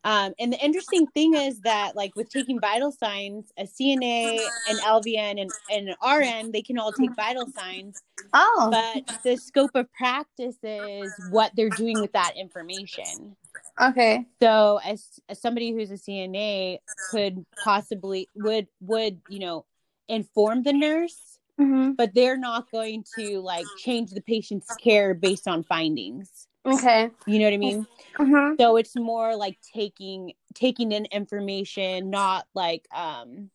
Um, 0.05 0.33
and 0.37 0.51
the 0.51 0.63
interesting 0.63 1.07
thing 1.07 1.33
is 1.33 1.61
that, 1.61 1.95
like 1.95 2.15
with 2.15 2.29
taking 2.29 2.59
vital 2.59 2.91
signs, 2.91 3.51
a 3.57 3.63
CNA, 3.63 4.39
an 4.69 4.77
LVN, 4.79 5.41
and, 5.41 5.51
and 5.71 5.89
an 5.89 5.95
RN, 6.05 6.51
they 6.51 6.61
can 6.61 6.77
all 6.77 6.91
take 6.91 7.15
vital 7.15 7.47
signs. 7.47 8.01
Oh. 8.33 8.69
But 8.69 9.21
the 9.23 9.37
scope 9.37 9.71
of 9.75 9.91
practice 9.93 10.57
is 10.61 11.13
what 11.29 11.51
they're 11.55 11.69
doing 11.69 12.01
with 12.01 12.11
that 12.11 12.33
information. 12.35 13.37
Okay. 13.81 14.25
So, 14.41 14.81
as, 14.83 15.21
as 15.29 15.41
somebody 15.41 15.71
who's 15.71 15.91
a 15.91 15.93
CNA 15.93 16.79
could 17.11 17.45
possibly 17.63 18.29
would 18.35 18.67
would 18.81 19.21
you 19.29 19.39
know 19.39 19.65
inform 20.09 20.63
the 20.63 20.73
nurse, 20.73 21.39
Mm-hmm. 21.59 21.91
but 21.93 22.13
they're 22.15 22.37
not 22.37 22.71
going 22.71 23.03
to 23.15 23.39
like 23.39 23.67
change 23.75 24.11
the 24.11 24.21
patient's 24.21 24.75
care 24.75 25.13
based 25.13 25.47
on 25.47 25.63
findings. 25.63 26.47
Okay. 26.65 27.11
You 27.27 27.39
know 27.39 27.45
what 27.45 27.53
I 27.53 27.57
mean? 27.57 27.87
Mm-hmm. 28.19 28.55
so 28.59 28.75
it's 28.77 28.95
more 28.95 29.35
like 29.35 29.57
taking 29.73 30.33
taking 30.53 30.91
in 30.91 31.05
information 31.05 32.09
not 32.09 32.45
like 32.53 32.85
um 32.95 33.49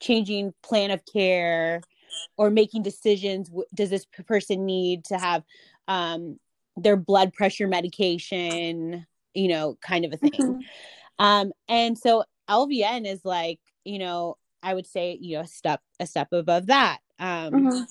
changing 0.00 0.52
plan 0.62 0.90
of 0.90 1.00
care 1.06 1.80
or 2.36 2.50
making 2.50 2.82
decisions 2.82 3.50
does 3.74 3.90
this 3.90 4.06
person 4.26 4.64
need 4.66 5.04
to 5.06 5.18
have 5.18 5.42
um 5.88 6.38
their 6.76 6.96
blood 6.96 7.32
pressure 7.32 7.66
medication 7.68 9.06
you 9.34 9.48
know 9.48 9.76
kind 9.80 10.04
of 10.04 10.12
a 10.12 10.16
thing 10.16 10.32
Mhm. 10.32 10.60
um 11.18 11.52
and 11.68 11.98
so 11.98 12.24
lvn 12.48 13.06
is 13.06 13.24
like 13.24 13.58
you 13.84 13.98
know 13.98 14.36
i 14.62 14.72
would 14.74 14.86
say 14.86 15.16
you 15.20 15.36
know 15.36 15.42
a 15.42 15.46
step 15.46 15.80
a 16.00 16.06
step 16.06 16.28
above 16.32 16.66
that 16.66 16.98
um 17.18 17.52
Mhm. 17.52 17.88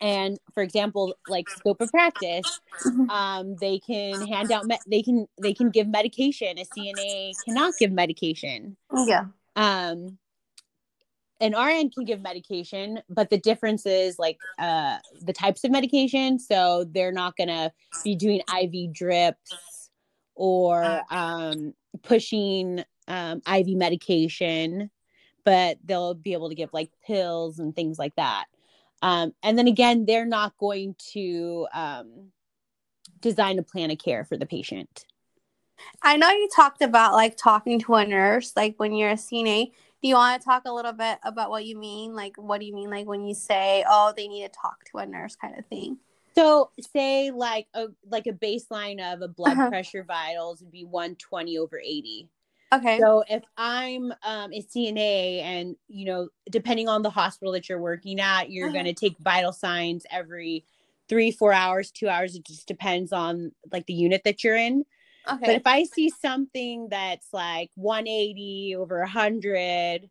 and 0.00 0.38
for 0.54 0.62
example 0.62 1.14
like 1.26 1.50
scope 1.50 1.80
of 1.80 1.90
practice 1.90 2.60
Mhm. 2.84 3.10
um 3.10 3.56
they 3.56 3.78
can 3.78 4.20
hand 4.22 4.52
out 4.52 4.66
me- 4.66 4.78
they 4.86 5.02
can 5.02 5.26
they 5.40 5.52
can 5.54 5.70
give 5.70 5.88
medication 5.88 6.58
a 6.58 6.64
cna 6.64 7.34
cannot 7.44 7.76
give 7.78 7.90
medication 7.92 8.76
Yeah. 9.06 9.26
um 9.56 10.18
an 11.40 11.54
rn 11.54 11.90
can 11.90 12.04
give 12.04 12.20
medication 12.20 13.00
but 13.08 13.30
the 13.30 13.38
difference 13.38 13.86
is 13.86 14.18
like 14.18 14.40
uh 14.58 14.98
the 15.22 15.32
types 15.32 15.62
of 15.64 15.70
medication 15.70 16.38
so 16.38 16.84
they're 16.90 17.12
not 17.12 17.36
gonna 17.36 17.72
be 18.04 18.14
doing 18.16 18.40
iv 18.60 18.92
drips 18.92 19.90
or 20.34 21.02
um 21.10 21.74
pushing 22.02 22.84
um 23.08 23.40
iv 23.48 23.68
medication 23.76 24.90
but 25.48 25.78
they'll 25.84 26.14
be 26.14 26.32
able 26.34 26.48
to 26.50 26.54
give 26.54 26.70
like 26.72 26.90
pills 27.06 27.58
and 27.58 27.74
things 27.74 27.98
like 27.98 28.14
that 28.16 28.44
um, 29.02 29.32
and 29.42 29.56
then 29.58 29.68
again 29.68 30.04
they're 30.06 30.26
not 30.26 30.56
going 30.58 30.94
to 30.98 31.66
um, 31.72 32.06
design 33.20 33.58
a 33.58 33.62
plan 33.62 33.90
of 33.90 33.98
care 33.98 34.24
for 34.24 34.36
the 34.36 34.46
patient 34.46 35.04
I 36.02 36.16
know 36.16 36.30
you 36.30 36.48
talked 36.54 36.82
about 36.82 37.12
like 37.14 37.36
talking 37.36 37.78
to 37.80 37.94
a 37.94 38.06
nurse, 38.06 38.52
like 38.56 38.74
when 38.78 38.92
you're 38.94 39.10
a 39.10 39.16
CNA. 39.16 39.72
Do 40.02 40.08
you 40.08 40.14
want 40.14 40.40
to 40.40 40.44
talk 40.44 40.62
a 40.66 40.72
little 40.72 40.92
bit 40.92 41.18
about 41.24 41.50
what 41.50 41.64
you 41.66 41.76
mean? 41.76 42.14
Like, 42.14 42.36
what 42.36 42.60
do 42.60 42.66
you 42.66 42.74
mean, 42.74 42.90
like 42.90 43.06
when 43.06 43.24
you 43.24 43.34
say, 43.34 43.84
"Oh, 43.88 44.12
they 44.16 44.28
need 44.28 44.42
to 44.44 44.48
talk 44.48 44.84
to 44.92 44.98
a 44.98 45.06
nurse," 45.06 45.34
kind 45.36 45.58
of 45.58 45.66
thing? 45.66 45.98
so 46.34 46.70
say 46.94 47.30
like 47.30 47.66
a 47.74 47.86
like 48.08 48.26
a 48.26 48.32
baseline 48.32 49.00
of 49.12 49.22
a 49.22 49.28
blood 49.28 49.52
Uh-huh. 49.52 49.68
pressure 49.68 50.04
vitals 50.04 50.60
would 50.60 50.70
be 50.70 50.84
120 50.84 51.58
over 51.58 51.78
80 51.78 52.28
Okay. 52.72 53.00
so 53.00 53.24
if 53.28 53.42
i'm 53.56 54.12
um, 54.24 54.52
a 54.52 54.62
cna 54.62 55.40
and 55.42 55.76
you 55.88 56.04
know 56.04 56.28
depending 56.50 56.88
on 56.88 57.02
the 57.02 57.10
hospital 57.10 57.52
that 57.52 57.68
you're 57.68 57.80
working 57.80 58.20
at 58.20 58.50
you're 58.50 58.70
Uh-huh. 58.70 58.72
going 58.72 58.84
to 58.86 58.94
take 58.94 59.16
vital 59.20 59.52
signs 59.52 60.04
every 60.10 60.64
three 61.08 61.30
four 61.30 61.52
hours 61.52 61.90
two 61.90 62.08
hours 62.08 62.34
it 62.34 62.44
just 62.46 62.66
depends 62.68 63.12
on 63.12 63.52
like 63.72 63.86
the 63.86 63.94
unit 63.94 64.22
that 64.24 64.44
you're 64.44 64.56
in 64.56 64.84
Okay. 65.28 65.46
But 65.46 65.56
if 65.56 65.62
I 65.66 65.84
see 65.84 66.10
something 66.10 66.88
that's 66.90 67.28
like 67.32 67.70
180 67.74 68.76
over 68.78 69.00
100 69.00 70.08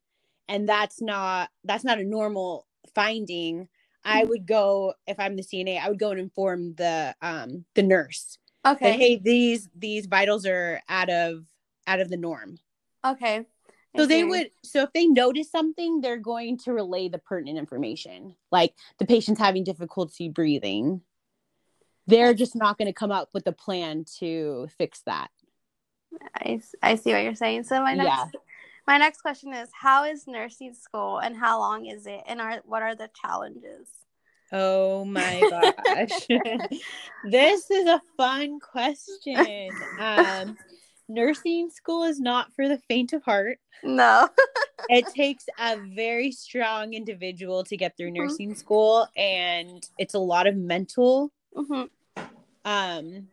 and 0.50 0.68
that's 0.70 1.02
not 1.02 1.50
that's 1.64 1.84
not 1.84 2.00
a 2.00 2.04
normal 2.04 2.68
finding, 2.96 3.68
I 4.04 4.24
Mhm. 4.24 4.30
would 4.30 4.48
go 4.48 4.94
if 5.08 5.20
I'm 5.20 5.36
the 5.36 5.44
CNA, 5.44 5.80
I 5.80 5.90
would 5.90 6.00
go 6.00 6.12
and 6.12 6.20
inform 6.20 6.76
the 6.76 7.16
um 7.22 7.66
the 7.76 7.84
nurse 7.84 8.38
that 8.84 8.94
Okay. 8.94 8.96
hey, 8.96 9.18
these 9.18 9.70
these 9.76 10.08
vitals 10.08 10.46
are 10.46 10.82
out 10.90 11.10
of 11.10 11.46
out 11.88 12.00
of 12.00 12.10
the 12.10 12.18
norm. 12.18 12.60
Okay. 13.06 13.46
So 13.96 14.06
they 14.06 14.24
would 14.24 14.52
so 14.64 14.84
if 14.84 14.94
they 14.94 15.08
notice 15.08 15.50
something, 15.50 16.02
they're 16.02 16.18
going 16.18 16.60
to 16.60 16.74
relay 16.74 17.10
the 17.10 17.18
pertinent 17.18 17.58
information. 17.58 18.36
Like 18.52 18.76
the 19.00 19.06
patient's 19.06 19.42
having 19.42 19.64
difficulty 19.64 20.30
breathing. 20.30 21.02
They're 22.06 22.36
just 22.36 22.56
not 22.56 22.78
going 22.78 22.86
to 22.86 22.94
come 22.94 23.12
up 23.12 23.30
with 23.34 23.48
a 23.48 23.52
plan 23.52 24.06
to 24.20 24.68
fix 24.78 25.02
that. 25.08 25.30
I, 26.36 26.62
I 26.82 26.96
see 26.96 27.12
what 27.12 27.24
you're 27.24 27.36
saying. 27.36 27.64
So 27.64 27.82
my 27.82 27.96
next 27.96 28.08
Yeah. 28.08 28.26
my 28.86 28.98
next 28.98 29.22
question 29.22 29.54
is, 29.54 29.70
how 29.74 30.04
is 30.04 30.28
nursing 30.28 30.74
school 30.74 31.18
and 31.18 31.36
how 31.36 31.60
long 31.60 31.88
is 31.88 32.06
it, 32.06 32.22
and 32.28 32.40
are 32.40 32.62
what 32.66 32.84
are 32.84 32.96
the 32.96 33.10
challenges? 33.20 33.90
Oh 34.52 35.06
my 35.06 35.44
gosh. 35.50 36.28
this 37.24 37.72
is 37.72 37.88
a 37.88 38.02
fun 38.16 38.60
question. 38.60 39.74
Um, 39.98 40.58
nursing 41.08 41.70
school 41.70 42.04
is 42.04 42.20
not 42.20 42.54
for 42.54 42.68
the 42.68 42.80
faint 42.88 43.14
of 43.14 43.24
heart. 43.24 43.60
No. 43.84 44.28
It 44.90 45.06
takes 45.14 45.44
a 45.60 45.76
very 45.78 46.32
strong 46.32 46.94
individual 46.94 47.66
to 47.66 47.76
get 47.76 47.98
through 47.98 48.12
Mhm. 48.12 48.14
nursing 48.14 48.56
school, 48.56 49.06
and 49.18 49.84
it's 49.98 50.14
a 50.14 50.20
lot 50.20 50.48
of 50.48 50.56
mental. 50.56 51.32
hmm 51.54 51.84
Um, 52.64 53.28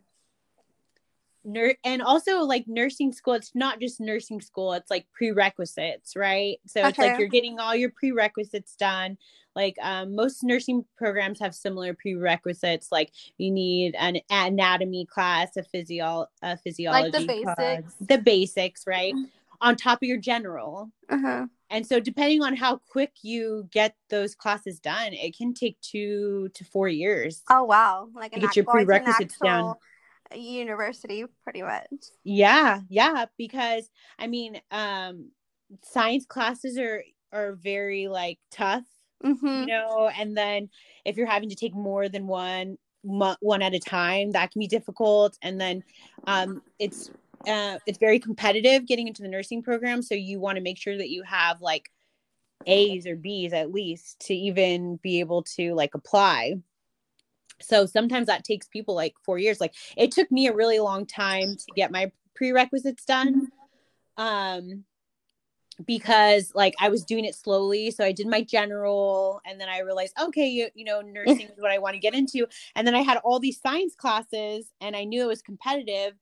nur- 1.44 1.74
and 1.84 2.02
also 2.02 2.40
like 2.40 2.64
nursing 2.66 3.12
school, 3.12 3.34
it's 3.34 3.52
not 3.54 3.80
just 3.80 4.00
nursing 4.00 4.40
school, 4.40 4.72
it's 4.72 4.90
like 4.90 5.06
prerequisites, 5.12 6.16
right? 6.16 6.58
So 6.66 6.86
it's 6.86 6.98
like 6.98 7.18
you're 7.18 7.28
getting 7.28 7.58
all 7.58 7.74
your 7.74 7.90
prerequisites 7.90 8.76
done. 8.76 9.18
Like 9.54 9.76
um, 9.82 10.14
most 10.16 10.42
nursing 10.42 10.84
programs 10.96 11.38
have 11.40 11.54
similar 11.54 11.94
prerequisites. 11.94 12.90
Like 12.90 13.12
you 13.38 13.50
need 13.50 13.94
an 13.98 14.18
anatomy 14.30 15.06
class, 15.06 15.56
a 15.56 15.62
physio, 15.62 16.26
a 16.42 16.56
physiology, 16.56 17.26
Like 17.26 17.42
class, 17.42 17.56
basics. 17.56 17.94
the 18.00 18.18
basics, 18.18 18.86
right? 18.86 19.14
Mhm. 19.14 19.30
On 19.60 19.76
top 19.76 19.98
of 20.02 20.08
your 20.08 20.18
general. 20.18 20.90
Uh-huh. 21.08 21.46
And 21.70 21.86
so, 21.86 21.98
depending 21.98 22.42
on 22.42 22.54
how 22.54 22.76
quick 22.90 23.12
you 23.22 23.68
get 23.72 23.96
those 24.10 24.34
classes 24.34 24.78
done, 24.78 25.12
it 25.12 25.36
can 25.36 25.54
take 25.54 25.80
two 25.80 26.50
to 26.54 26.64
four 26.64 26.88
years. 26.88 27.42
Oh 27.48 27.64
wow! 27.64 28.08
Like 28.14 28.32
To 28.32 28.40
get 28.40 28.56
your 28.56 28.64
prerequisites 28.66 29.38
down. 29.38 29.74
University, 30.34 31.24
pretty 31.42 31.62
much. 31.62 31.88
Yeah, 32.22 32.80
yeah, 32.88 33.26
because 33.36 33.88
I 34.18 34.26
mean, 34.26 34.60
um, 34.70 35.30
science 35.82 36.26
classes 36.26 36.78
are 36.78 37.02
are 37.32 37.54
very 37.54 38.08
like 38.08 38.38
tough, 38.50 38.84
Mm-hmm. 39.24 39.46
you 39.46 39.66
know. 39.66 40.10
And 40.16 40.36
then 40.36 40.68
if 41.04 41.16
you're 41.16 41.26
having 41.26 41.48
to 41.48 41.56
take 41.56 41.74
more 41.74 42.08
than 42.08 42.26
one 42.26 42.76
one 43.02 43.62
at 43.62 43.74
a 43.74 43.80
time, 43.80 44.32
that 44.32 44.50
can 44.50 44.60
be 44.60 44.66
difficult. 44.66 45.36
And 45.42 45.60
then 45.60 45.82
um, 46.26 46.62
it's 46.78 47.10
uh, 47.46 47.78
it's 47.86 47.98
very 47.98 48.18
competitive 48.18 48.86
getting 48.86 49.08
into 49.08 49.22
the 49.22 49.28
nursing 49.28 49.62
program, 49.62 50.02
so 50.02 50.14
you 50.14 50.40
want 50.40 50.56
to 50.56 50.62
make 50.62 50.78
sure 50.78 50.96
that 50.96 51.10
you 51.10 51.22
have 51.22 51.60
like 51.60 51.90
A's 52.66 53.06
or 53.06 53.16
B's 53.16 53.52
at 53.52 53.72
least 53.72 54.20
to 54.20 54.34
even 54.34 54.96
be 55.02 55.20
able 55.20 55.42
to 55.56 55.74
like 55.74 55.94
apply. 55.94 56.54
So 57.60 57.86
sometimes 57.86 58.26
that 58.26 58.44
takes 58.44 58.66
people 58.66 58.94
like 58.94 59.14
four 59.22 59.38
years. 59.38 59.60
Like 59.60 59.74
it 59.96 60.10
took 60.10 60.30
me 60.30 60.46
a 60.46 60.54
really 60.54 60.80
long 60.80 61.06
time 61.06 61.56
to 61.56 61.66
get 61.74 61.90
my 61.90 62.12
prerequisites 62.34 63.04
done. 63.04 63.48
Um 64.16 64.84
because 65.84 66.52
like 66.54 66.74
I 66.80 66.88
was 66.88 67.04
doing 67.04 67.24
it 67.24 67.34
slowly. 67.34 67.90
So 67.90 68.04
I 68.04 68.12
did 68.12 68.26
my 68.26 68.42
general 68.42 69.40
and 69.44 69.60
then 69.60 69.68
I 69.68 69.80
realized, 69.80 70.14
okay, 70.20 70.46
you, 70.46 70.68
you 70.74 70.84
know, 70.84 71.00
nursing 71.00 71.48
is 71.48 71.58
what 71.58 71.70
I 71.70 71.78
want 71.78 71.94
to 71.94 72.00
get 72.00 72.14
into. 72.14 72.46
And 72.74 72.86
then 72.86 72.94
I 72.94 73.00
had 73.00 73.18
all 73.18 73.40
these 73.40 73.60
science 73.60 73.94
classes 73.94 74.70
and 74.80 74.94
I 74.94 75.04
knew 75.04 75.22
it 75.22 75.28
was 75.28 75.42
competitive. 75.42 76.14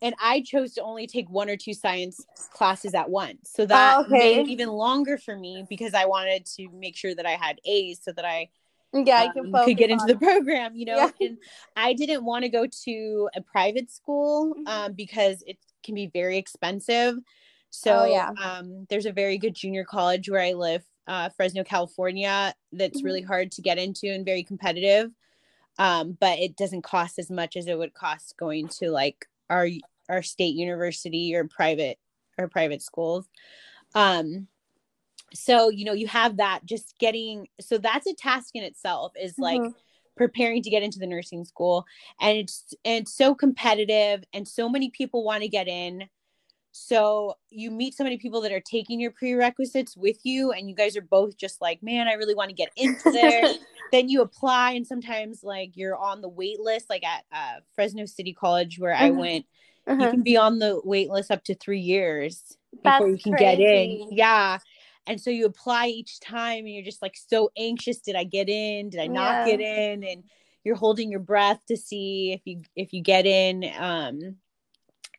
And 0.00 0.16
I 0.20 0.42
chose 0.42 0.74
to 0.74 0.82
only 0.82 1.06
take 1.06 1.30
one 1.30 1.48
or 1.48 1.56
two 1.56 1.74
science 1.74 2.26
classes 2.52 2.92
at 2.92 3.08
once. 3.08 3.52
So 3.54 3.64
that 3.66 4.00
okay. 4.00 4.10
made 4.10 4.38
it 4.38 4.48
even 4.48 4.68
longer 4.68 5.16
for 5.16 5.36
me 5.36 5.64
because 5.68 5.94
I 5.94 6.06
wanted 6.06 6.44
to 6.56 6.68
make 6.72 6.96
sure 6.96 7.14
that 7.14 7.24
I 7.24 7.32
had 7.32 7.60
A's 7.64 8.00
so 8.02 8.10
that 8.10 8.24
I 8.24 8.48
Yeah, 8.92 9.32
you 9.34 9.54
um, 9.54 9.64
could 9.64 9.76
get 9.76 9.90
into 9.90 10.06
the 10.06 10.16
program, 10.16 10.76
you 10.76 10.84
know. 10.86 10.96
Yeah. 10.96 11.10
And 11.26 11.38
I 11.76 11.94
didn't 11.94 12.24
want 12.24 12.44
to 12.44 12.48
go 12.48 12.66
to 12.84 13.28
a 13.34 13.40
private 13.40 13.90
school 13.90 14.54
Mhm. 14.54 14.68
um, 14.68 14.92
because 14.92 15.42
it 15.46 15.58
can 15.82 15.94
be 15.94 16.08
very 16.08 16.36
expensive. 16.36 17.16
So 17.70 18.00
Oh, 18.00 18.04
yeah. 18.04 18.30
um, 18.42 18.86
there's 18.90 19.06
a 19.06 19.12
very 19.12 19.38
good 19.38 19.54
junior 19.54 19.84
college 19.84 20.28
where 20.28 20.42
I 20.42 20.52
live, 20.52 20.84
uh, 21.06 21.30
Fresno, 21.30 21.64
California, 21.64 22.54
that's 22.72 23.00
Mhm. 23.00 23.04
really 23.04 23.22
hard 23.22 23.50
to 23.52 23.62
get 23.62 23.78
into 23.78 24.08
and 24.08 24.24
very 24.26 24.44
competitive. 24.44 25.10
Um, 25.78 26.12
but 26.20 26.38
it 26.38 26.54
doesn't 26.56 26.82
cost 26.82 27.18
as 27.18 27.30
much 27.30 27.56
as 27.56 27.66
it 27.66 27.78
would 27.78 27.94
cost 27.94 28.36
going 28.36 28.68
to 28.68 28.90
like 28.90 29.26
our 29.48 29.68
our 30.08 30.22
state 30.22 30.54
university 30.54 31.34
or 31.34 31.48
private 31.48 31.98
or 32.36 32.48
private 32.48 32.82
schools. 32.82 33.26
Um, 33.94 34.48
so 35.34 35.68
you 35.70 35.84
know 35.84 35.92
you 35.92 36.06
have 36.06 36.36
that 36.36 36.60
just 36.64 36.94
getting 36.98 37.48
so 37.60 37.78
that's 37.78 38.06
a 38.06 38.14
task 38.14 38.50
in 38.54 38.62
itself 38.64 39.12
is 39.20 39.38
like 39.38 39.60
Mhm. 39.60 39.74
preparing 40.16 40.62
to 40.62 40.70
get 40.70 40.82
into 40.82 40.98
the 40.98 41.06
nursing 41.06 41.44
school 41.44 41.84
and 42.20 42.36
it's 42.36 42.74
and 42.84 43.02
it's 43.02 43.14
so 43.16 43.34
competitive 43.34 44.24
and 44.34 44.46
so 44.46 44.68
many 44.68 44.90
people 44.90 45.24
want 45.24 45.42
to 45.42 45.48
get 45.48 45.68
in. 45.68 46.08
So 46.74 47.34
you 47.50 47.70
meet 47.70 47.94
so 47.94 48.02
many 48.04 48.16
people 48.16 48.40
that 48.42 48.52
are 48.52 48.60
taking 48.60 48.98
your 49.00 49.10
prerequisites 49.10 49.94
with 49.96 50.18
you 50.24 50.52
and 50.52 50.68
you 50.70 50.74
guys 50.74 50.96
are 50.96 51.02
both 51.02 51.36
just 51.36 51.60
like 51.60 51.82
man 51.82 52.08
i 52.08 52.14
really 52.14 52.34
want 52.34 52.48
to 52.48 52.54
get 52.54 52.70
into 52.76 53.10
there 53.10 53.42
then 53.92 54.08
you 54.08 54.22
apply 54.22 54.72
and 54.72 54.86
sometimes 54.86 55.42
like 55.42 55.72
you're 55.76 55.96
on 55.96 56.22
the 56.22 56.28
wait 56.28 56.58
list 56.60 56.88
like 56.88 57.04
at 57.04 57.24
uh, 57.30 57.60
fresno 57.74 58.06
city 58.06 58.32
college 58.32 58.78
where 58.78 58.94
i 58.94 59.10
Mhm. 59.10 59.16
went. 59.16 59.46
You 59.88 60.08
can 60.08 60.22
be 60.22 60.36
on 60.38 60.58
the 60.60 60.80
wait 60.84 61.10
list 61.10 61.30
up 61.30 61.44
to 61.44 61.54
three 61.54 61.80
years 61.80 62.56
before 62.82 63.08
That's 63.08 63.10
you 63.10 63.22
can 63.22 63.32
get 63.34 63.58
in. 63.60 64.08
yeah 64.10 64.58
and 65.06 65.20
so 65.20 65.30
you 65.30 65.46
apply 65.46 65.86
each 65.88 66.20
time 66.20 66.58
and 66.64 66.70
you're 66.74 66.84
just 66.84 67.02
like 67.02 67.16
so 67.16 67.50
anxious 67.56 67.98
did 68.00 68.16
i 68.16 68.24
get 68.24 68.48
in? 68.48 68.90
Did 68.90 69.00
i 69.00 69.06
not 69.06 69.44
Yeah. 69.44 69.44
get 69.44 69.60
in? 69.60 70.04
And 70.04 70.24
you're 70.64 70.76
holding 70.76 71.10
your 71.10 71.20
breath 71.20 71.60
to 71.68 71.76
see 71.76 72.32
if 72.32 72.40
you 72.44 72.62
if 72.76 72.92
you 72.92 73.02
get 73.02 73.26
in 73.26 73.64
um 73.78 74.36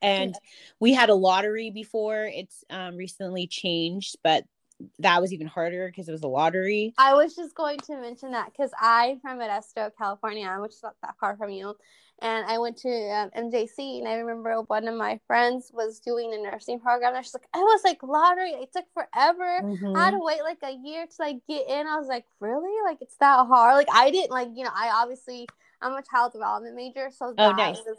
and 0.01 0.35
we 0.79 0.93
had 0.93 1.09
a 1.09 1.15
lottery 1.15 1.69
before. 1.71 2.25
It's 2.25 2.63
um 2.69 2.95
recently 2.97 3.47
changed 3.47 4.17
but 4.23 4.45
that 4.99 5.21
was 5.21 5.31
even 5.31 5.47
harder 5.47 5.87
because 5.87 6.09
it 6.09 6.11
was 6.11 6.23
a 6.23 6.27
lottery 6.27 6.93
I 6.97 7.13
was 7.13 7.35
just 7.35 7.55
going 7.55 7.79
to 7.79 7.97
mention 8.01 8.31
that 8.31 8.51
because 8.51 8.71
I'm 8.79 9.19
from 9.19 9.39
Modesto, 9.39 9.91
California, 9.97 10.55
which 10.59 10.73
is 10.73 10.83
not 10.83 10.95
that 11.01 11.15
far 11.19 11.37
from 11.37 11.49
you. 11.49 11.75
And 12.21 12.45
I 12.45 12.57
went 12.59 12.77
to 12.77 12.89
um, 12.89 13.31
MJC, 13.31 13.99
and 13.99 14.07
I 14.07 14.15
remember 14.15 14.61
one 14.61 14.87
of 14.87 14.95
my 14.95 15.19
friends 15.27 15.71
was 15.73 15.99
doing 15.99 16.33
a 16.33 16.37
nursing 16.37 16.79
program. 16.79 17.15
And 17.15 17.25
she's 17.25 17.33
like, 17.33 17.43
"It 17.43 17.57
was 17.57 17.81
like 17.83 18.01
lottery. 18.03 18.51
It 18.51 18.69
took 18.71 18.85
forever. 18.93 19.61
Mm-hmm. 19.61 19.97
I 19.97 20.05
had 20.05 20.11
to 20.11 20.19
wait 20.21 20.41
like 20.41 20.59
a 20.63 20.71
year 20.71 21.05
to 21.05 21.15
like 21.19 21.37
get 21.49 21.67
in." 21.67 21.87
I 21.87 21.97
was 21.97 22.07
like, 22.07 22.25
"Really? 22.39 22.71
Like 22.85 22.99
it's 23.01 23.17
that 23.17 23.45
hard?" 23.47 23.75
Like 23.75 23.89
I 23.91 24.11
didn't 24.11 24.31
like 24.31 24.49
you 24.53 24.63
know 24.63 24.71
I 24.73 24.91
obviously 24.93 25.47
I'm 25.81 25.93
a 25.93 26.03
child 26.03 26.31
development 26.31 26.75
major, 26.75 27.09
so 27.11 27.33
that 27.35 27.57
nice. 27.57 27.77
was 27.77 27.97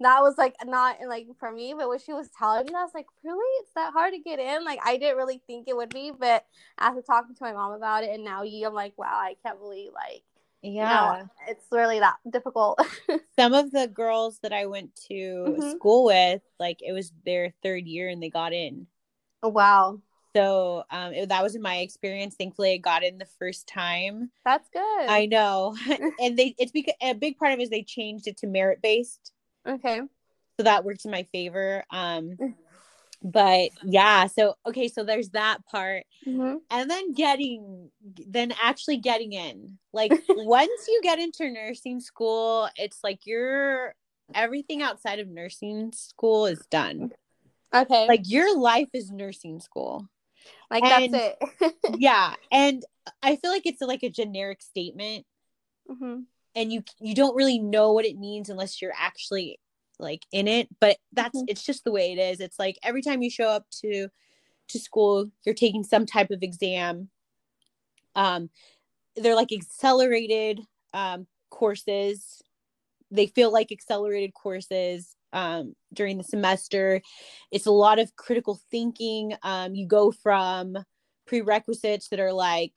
that 0.00 0.20
was 0.22 0.36
like 0.38 0.54
not 0.64 0.96
like 1.08 1.26
for 1.38 1.50
me. 1.50 1.74
But 1.76 1.88
when 1.88 1.98
she 1.98 2.12
was 2.12 2.28
telling 2.38 2.66
me, 2.66 2.72
I 2.74 2.82
was 2.82 2.94
like, 2.94 3.06
"Really? 3.24 3.62
It's 3.62 3.72
that 3.74 3.92
hard 3.92 4.12
to 4.14 4.18
get 4.18 4.38
in?" 4.38 4.64
Like 4.64 4.80
I 4.84 4.96
didn't 4.96 5.16
really 5.16 5.40
think 5.46 5.68
it 5.68 5.76
would 5.76 5.90
be, 5.90 6.12
but 6.18 6.44
after 6.78 7.02
talking 7.02 7.34
to 7.34 7.42
my 7.44 7.52
mom 7.52 7.72
about 7.72 8.04
it 8.04 8.10
and 8.10 8.24
now 8.24 8.42
you, 8.42 8.66
I'm 8.66 8.74
like, 8.74 8.96
wow, 8.96 9.06
I 9.12 9.36
can't 9.42 9.58
believe 9.58 9.92
like 9.92 10.22
yeah 10.62 10.88
no, 10.88 11.28
it's 11.48 11.66
really 11.70 12.00
that 12.00 12.16
difficult. 12.30 12.80
some 13.38 13.52
of 13.52 13.70
the 13.70 13.86
girls 13.86 14.38
that 14.40 14.52
i 14.52 14.66
went 14.66 14.94
to 15.08 15.14
Mhm. 15.58 15.70
school 15.70 16.04
with 16.06 16.42
like 16.58 16.80
it 16.82 16.92
was 16.92 17.12
their 17.24 17.52
third 17.62 17.86
year 17.86 18.08
and 18.08 18.22
they 18.22 18.30
got 18.30 18.52
in 18.52 18.86
oh, 19.42 19.48
wow, 19.50 20.00
so 20.34 20.84
um 20.90 21.12
it, 21.12 21.28
that 21.28 21.42
wasn't 21.42 21.62
my 21.62 21.76
experience 21.78 22.34
thankfully 22.34 22.72
i 22.72 22.76
got 22.78 23.04
in 23.04 23.18
the 23.18 23.28
first 23.38 23.66
time 23.68 24.30
that's 24.44 24.68
good. 24.70 25.06
i 25.08 25.26
know 25.26 25.76
and 26.20 26.36
they 26.38 26.54
it's 26.58 26.72
because 26.72 26.94
a 27.02 27.12
big 27.12 27.38
part 27.38 27.52
of 27.52 27.58
it 27.60 27.64
is 27.64 27.70
they 27.70 27.82
changed 27.82 28.26
it 28.26 28.38
to 28.38 28.46
merit 28.46 28.80
based 28.82 29.32
okay. 29.66 30.00
so 30.56 30.64
that 30.64 30.84
worked 30.84 31.04
in 31.04 31.10
my 31.10 31.24
favor 31.32 31.84
um 31.90 32.36
but 33.22 33.70
yeah 33.84 34.26
so 34.26 34.54
okay 34.66 34.88
so 34.88 35.04
there's 35.04 35.30
that 35.30 35.58
part. 35.70 36.04
Hmm 36.24 36.54
and 36.70 36.90
then 36.90 37.12
getting 37.12 37.90
then 38.26 38.52
actually 38.60 38.96
getting 38.96 39.32
in. 39.32 39.78
Like 39.92 40.12
once 40.30 40.88
you 40.88 41.00
get 41.02 41.18
into 41.18 41.50
nursing 41.50 42.00
school 42.00 42.68
it's 42.76 42.98
like 43.02 43.20
you're 43.26 43.94
everything 44.34 44.82
outside 44.82 45.18
of 45.20 45.28
nursing 45.28 45.92
school 45.92 46.46
is 46.46 46.64
done. 46.70 47.10
Okay. 47.74 48.06
like 48.06 48.22
your 48.24 48.56
life 48.58 48.88
is 48.92 49.10
nursing 49.10 49.60
school. 49.60 50.08
Like 50.70 50.84
and- 50.84 51.14
that's 51.14 51.36
it. 51.60 51.74
yeah 51.98 52.34
and 52.52 52.84
i 53.22 53.36
feel 53.36 53.50
like 53.50 53.66
it's 53.66 53.80
like 53.80 54.02
a 54.02 54.10
generic 54.10 54.62
statement. 54.62 55.24
Hmm 55.88 56.20
and 56.56 56.72
you 56.72 56.82
you 57.00 57.14
don't 57.14 57.36
really 57.36 57.60
know 57.60 57.92
what 57.92 58.06
it 58.06 58.18
means 58.18 58.50
unless 58.50 58.82
you're 58.82 58.94
actually 58.98 59.60
like 60.00 60.24
in 60.32 60.48
it 60.48 60.68
but 60.80 60.98
that's 61.14 61.38
Mhm. 61.42 61.46
it's 61.48 61.64
just 61.64 61.84
the 61.84 61.92
way 61.92 62.12
it 62.12 62.18
is. 62.18 62.40
It's 62.40 62.58
like 62.58 62.78
every 62.84 63.02
time 63.02 63.22
you 63.22 63.30
show 63.30 63.48
up 63.48 63.66
to 63.82 64.08
to 64.68 64.78
school 64.80 65.30
you're 65.44 65.54
taking 65.56 65.84
some 65.84 66.06
type 66.06 66.30
of 66.32 66.42
exam 66.42 67.10
um 68.14 68.50
they're 69.16 69.34
like 69.36 69.52
accelerated 69.52 70.60
um 70.94 71.26
courses. 71.50 72.42
They 73.10 73.26
feel 73.28 73.52
like 73.52 73.72
accelerated 73.72 74.34
courses 74.34 75.16
um 75.32 75.74
during 75.92 76.18
the 76.18 76.24
semester. 76.24 77.02
It's 77.52 77.66
a 77.66 77.70
lot 77.72 77.98
of 77.98 78.14
critical 78.16 78.60
thinking. 78.70 79.34
Um 79.42 79.74
you 79.74 79.86
go 79.86 80.12
from 80.12 80.78
prerequisites 81.26 82.08
that 82.08 82.20
are 82.20 82.32
like 82.32 82.74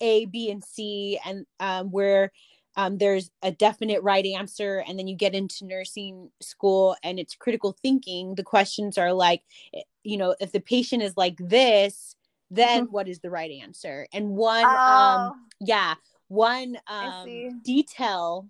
a 0.00 0.26
b 0.26 0.50
and 0.50 0.64
c 0.64 1.18
and 1.24 1.46
um 1.60 1.90
where 1.90 2.32
um, 2.76 2.98
there's 2.98 3.30
a 3.42 3.50
definite 3.50 4.02
right 4.02 4.24
answer 4.24 4.82
and 4.86 4.98
then 4.98 5.06
you 5.06 5.16
get 5.16 5.34
into 5.34 5.64
nursing 5.66 6.30
school 6.40 6.96
and 7.02 7.18
it's 7.18 7.34
critical 7.34 7.76
thinking. 7.82 8.34
The 8.34 8.42
questions 8.42 8.96
are 8.98 9.12
like 9.12 9.42
eh, 9.74 9.82
you 10.04 10.16
know 10.16 10.34
if 10.40 10.52
the 10.52 10.60
patient 10.60 11.02
is 11.02 11.16
like 11.16 11.36
this 11.38 12.16
then 12.50 12.84
what 12.90 13.08
is 13.08 13.20
the 13.20 13.30
right 13.30 13.50
answer? 13.62 14.06
And 14.12 14.30
one 14.30 14.66
um 14.66 14.76
oh, 14.86 15.34
yeah 15.60 15.94
one 16.28 16.76
um 16.86 17.26
detail 17.62 18.48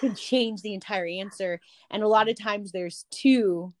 can 0.00 0.14
change 0.14 0.62
the 0.62 0.74
entire 0.74 1.06
answer. 1.06 1.60
And 1.90 2.02
a 2.02 2.08
lot 2.08 2.28
of 2.28 2.38
times 2.38 2.72
there's 2.72 3.06
two 3.10 3.72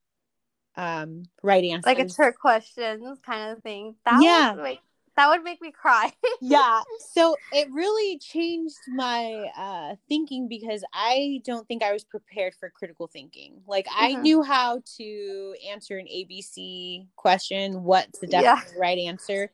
um 0.76 1.24
right 1.42 1.64
answers 1.64 1.86
like 1.86 1.98
a 1.98 2.08
trick 2.08 2.38
questions 2.38 3.18
kind 3.24 3.56
of 3.56 3.62
thing. 3.62 3.94
That 4.04 4.20
Yeah. 4.20 4.54
would 4.54 4.62
make, 4.62 4.80
that 5.16 5.28
would 5.28 5.42
make 5.42 5.60
me 5.60 5.70
cry. 5.70 6.12
yeah 6.40 6.82
so 6.98 7.36
it 7.52 7.68
really 7.72 8.18
changed 8.18 8.78
my 8.88 9.50
uh 9.56 9.94
thinking 10.08 10.48
because 10.48 10.84
i 10.92 11.40
don't 11.44 11.66
think 11.68 11.82
i 11.82 11.92
was 11.92 12.04
prepared 12.04 12.54
for 12.54 12.68
critical 12.70 13.06
thinking 13.06 13.62
like 13.66 13.86
i 13.96 14.14
Mhm. 14.14 14.22
knew 14.22 14.42
how 14.42 14.80
to 14.96 15.54
answer 15.70 15.96
an 15.96 16.06
abc 16.06 17.06
question 17.16 17.82
what's 17.84 18.18
the 18.18 18.26
Yeah. 18.28 18.60
right 18.78 18.98
answer 18.98 19.50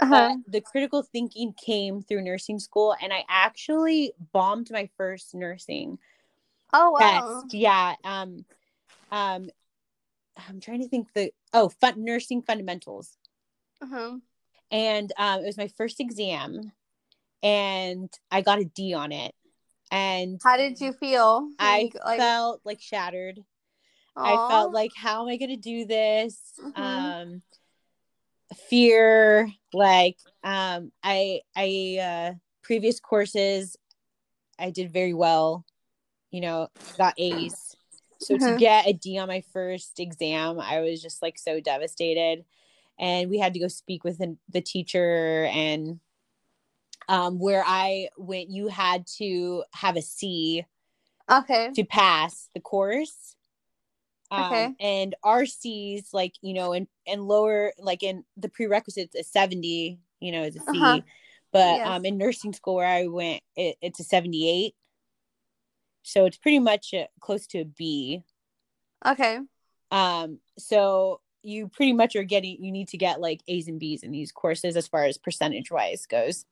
Uh-huh. 0.00 0.28
but 0.28 0.52
the 0.52 0.60
critical 0.60 1.02
thinking 1.02 1.52
came 1.54 2.02
through 2.02 2.22
nursing 2.22 2.58
school 2.58 2.94
and 3.00 3.12
i 3.12 3.24
actually 3.28 4.12
bombed 4.32 4.70
my 4.70 4.88
first 4.96 5.34
nursing 5.34 5.98
Oh 6.72 6.90
wow. 6.90 7.42
test 7.42 7.54
yeah 7.54 7.94
um 8.04 8.44
um 9.12 9.48
i'm 10.48 10.60
trying 10.60 10.82
to 10.82 10.88
think 10.88 11.12
the 11.14 11.30
oh 11.52 11.68
fun 11.68 12.04
nursing 12.04 12.42
fundamentals 12.42 13.16
Uh-huh. 13.82 14.18
And 14.70 15.12
um, 15.18 15.40
it 15.40 15.46
was 15.46 15.56
my 15.56 15.68
first 15.68 16.00
exam 16.00 16.72
and 17.42 18.10
i 18.30 18.40
got 18.40 18.58
a 18.60 18.64
d 18.64 18.94
on 18.94 19.12
it 19.12 19.34
and 19.90 20.40
How 20.42 20.56
did 20.56 20.80
you 20.80 20.92
feel? 20.92 21.48
i 21.58 21.90
like, 22.04 22.18
felt 22.18 22.60
like 22.64 22.80
shattered 22.80 23.40
i 24.16 24.38
felt 24.48 24.72
like 24.72 24.92
how 24.94 25.22
am 25.22 25.28
i 25.28 25.36
going 25.36 25.50
to 25.50 25.56
do 25.56 25.84
this 25.84 26.38
Mhm. 26.60 26.76
um 26.76 27.42
fear 28.68 29.50
like 29.72 30.16
um 30.42 30.92
i 31.02 31.40
i 31.56 31.98
uh 32.00 32.34
previous 32.62 33.00
courses 33.00 33.76
i 34.58 34.70
did 34.70 34.92
very 34.92 35.14
well 35.14 35.64
you 36.30 36.40
know 36.40 36.68
got 36.96 37.14
a's 37.18 37.76
so 38.20 38.36
to 38.38 38.44
Mhm. 38.44 38.58
get 38.58 38.86
a 38.86 38.92
d 38.92 39.18
on 39.18 39.28
my 39.28 39.42
first 39.52 39.98
exam 39.98 40.60
i 40.60 40.80
was 40.80 41.02
just 41.02 41.20
like 41.22 41.38
so 41.38 41.60
devastated 41.60 42.44
and 42.98 43.30
we 43.30 43.38
had 43.38 43.54
to 43.54 43.60
go 43.60 43.68
speak 43.68 44.04
with 44.04 44.18
the, 44.18 44.36
the 44.48 44.60
teacher 44.60 45.48
and 45.52 45.98
um 47.08 47.38
where 47.38 47.62
i 47.66 48.08
went 48.16 48.48
you 48.48 48.68
had 48.68 49.06
to 49.06 49.64
have 49.72 49.96
a 49.96 50.02
c 50.02 50.64
okay. 51.30 51.70
to 51.74 51.84
pass 51.84 52.48
the 52.54 52.60
course. 52.60 53.36
Um, 54.30 54.44
Okay. 54.44 54.74
And 54.80 55.14
RCs, 55.24 56.12
like, 56.12 56.34
you 56.40 56.54
know, 56.54 56.72
and, 56.72 56.86
and 57.06 57.22
lower, 57.22 57.72
like 57.78 58.02
in 58.02 58.24
the 58.36 58.48
prerequisites, 58.48 59.14
a 59.14 59.22
70, 59.22 59.98
you 60.20 60.32
know, 60.32 60.42
is 60.42 60.56
a 60.56 60.60
C. 60.60 60.66
Uh-huh. 60.68 61.00
But 61.52 61.76
Yes. 61.76 61.86
um, 61.86 62.04
in 62.04 62.18
nursing 62.18 62.52
school 62.52 62.76
where 62.76 62.86
I 62.86 63.06
went, 63.06 63.42
it, 63.56 63.76
it's 63.80 64.00
a 64.00 64.04
78. 64.04 64.74
So 66.02 66.26
it's 66.26 66.36
pretty 66.36 66.58
much 66.58 66.92
a, 66.92 67.08
close 67.20 67.46
to 67.48 67.60
a 67.60 67.64
B. 67.64 68.24
Okay. 69.06 69.38
Um, 69.90 70.40
so 70.58 71.20
you 71.44 71.68
pretty 71.68 71.92
much 71.92 72.16
are 72.16 72.24
getting, 72.24 72.62
you 72.62 72.72
need 72.72 72.88
to 72.88 72.96
get 72.96 73.20
like 73.20 73.40
A's 73.48 73.68
and 73.68 73.78
B's 73.78 74.02
in 74.02 74.10
these 74.10 74.32
courses 74.32 74.76
as 74.76 74.86
far 74.88 75.04
as 75.04 75.18
percentage 75.18 75.70
wise 75.70 76.06
goes. 76.06 76.44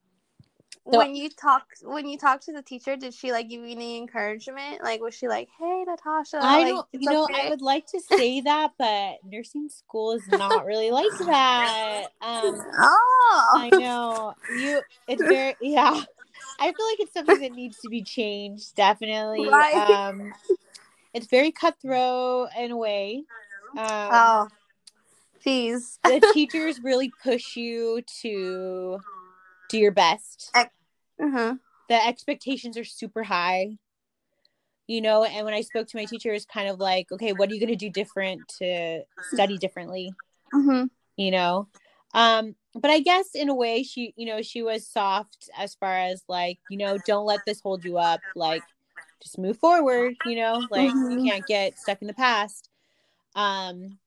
So- 0.90 0.98
when 0.98 1.14
you 1.14 1.30
talk 1.30 1.64
when 1.82 2.08
you 2.08 2.18
talk 2.18 2.40
to 2.42 2.52
the 2.52 2.62
teacher, 2.62 2.96
did 2.96 3.14
she 3.14 3.30
like 3.30 3.48
give 3.48 3.60
you 3.60 3.70
any 3.70 3.98
encouragement? 3.98 4.82
Like 4.82 5.00
was 5.00 5.14
she 5.14 5.28
like, 5.28 5.48
"Hey, 5.56 5.84
Natasha, 5.86 6.38
I 6.42 6.58
like, 6.58 6.66
don't, 6.66 6.86
you 6.92 7.10
know, 7.10 7.24
okay." 7.24 7.46
I 7.46 7.50
would 7.50 7.62
like 7.62 7.86
to 7.88 8.00
say 8.00 8.40
that, 8.42 8.72
but 8.78 9.18
nursing 9.24 9.68
school 9.68 10.12
is 10.12 10.26
not 10.28 10.66
really 10.66 10.90
like 10.90 11.16
that. 11.20 12.06
Um, 12.20 12.60
Oh, 12.80 13.52
I 13.54 13.70
know 13.78 14.34
you. 14.58 14.82
It's 15.06 15.22
very 15.22 15.54
yeah. 15.60 16.02
I 16.58 16.64
feel 16.64 16.86
like 16.86 17.00
it's 17.00 17.12
something 17.12 17.40
that 17.40 17.52
needs 17.52 17.78
to 17.80 17.88
be 17.88 18.02
changed. 18.02 18.74
Definitely. 18.74 19.48
Right. 19.48 19.74
Um, 19.74 20.32
it's 21.14 21.26
very 21.26 21.52
cutthroat 21.52 22.48
in 22.58 22.72
a 22.72 22.76
way. 22.76 23.22
Um, 23.76 23.86
oh, 23.88 24.48
jeez. 25.46 25.98
the 26.04 26.20
teachers 26.32 26.80
really 26.82 27.12
push 27.22 27.56
you 27.56 28.02
to 28.22 29.00
do 29.68 29.78
your 29.78 29.92
best. 29.92 30.50
Uh-huh. 30.54 31.54
The 31.88 32.06
expectations 32.06 32.76
are 32.78 32.84
super 32.84 33.22
high. 33.22 33.78
you 34.88 35.00
know 35.00 35.22
and 35.24 35.44
when 35.44 35.54
i 35.54 35.60
spoke 35.60 35.86
to 35.86 35.96
my 35.96 36.04
teacher 36.04 36.30
it 36.30 36.32
was 36.32 36.44
kind 36.44 36.68
of 36.68 36.78
like 36.80 37.10
okay 37.12 37.32
what 37.32 37.48
are 37.48 37.54
you 37.54 37.60
going 37.60 37.68
to 37.70 37.76
do 37.76 37.88
different 37.88 38.40
to 38.58 39.02
study 39.32 39.56
differently 39.58 40.14
Mm-hmm. 40.52 40.86
you 41.16 41.30
know 41.30 41.68
um 42.14 42.54
but 42.74 42.90
i 42.90 42.98
guess 43.00 43.34
in 43.34 43.48
a 43.48 43.54
way 43.54 43.82
she 43.84 44.12
you 44.16 44.26
know 44.26 44.42
she 44.42 44.62
was 44.62 44.86
soft 44.86 45.48
as 45.56 45.74
far 45.76 45.96
as 45.96 46.22
like 46.28 46.58
you 46.68 46.76
know 46.76 46.98
don't 47.06 47.24
let 47.24 47.40
this 47.46 47.60
hold 47.60 47.84
you 47.84 47.96
up 47.96 48.20
like 48.34 48.62
just 49.22 49.38
move 49.38 49.56
forward 49.56 50.14
you 50.26 50.36
know 50.36 50.66
like 50.70 50.90
Mhm. 50.92 51.24
you 51.24 51.30
can't 51.30 51.46
get 51.46 51.78
stuck 51.78 52.02
in 52.02 52.08
the 52.08 52.12
past 52.14 52.68
um 53.34 53.98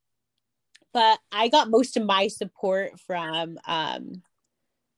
but 0.96 1.20
i 1.32 1.48
got 1.50 1.70
most 1.70 1.98
of 1.98 2.04
my 2.04 2.28
support 2.28 3.00
from 3.00 3.60
um 3.68 4.24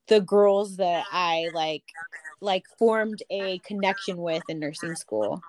the 0.07 0.21
girls 0.21 0.77
that 0.77 1.05
i 1.11 1.49
like 1.53 1.83
like 2.39 2.63
formed 2.79 3.21
a 3.29 3.59
connection 3.59 4.15
with 4.17 4.43
in 4.47 4.59
nursing 4.59 4.95
school 4.95 5.43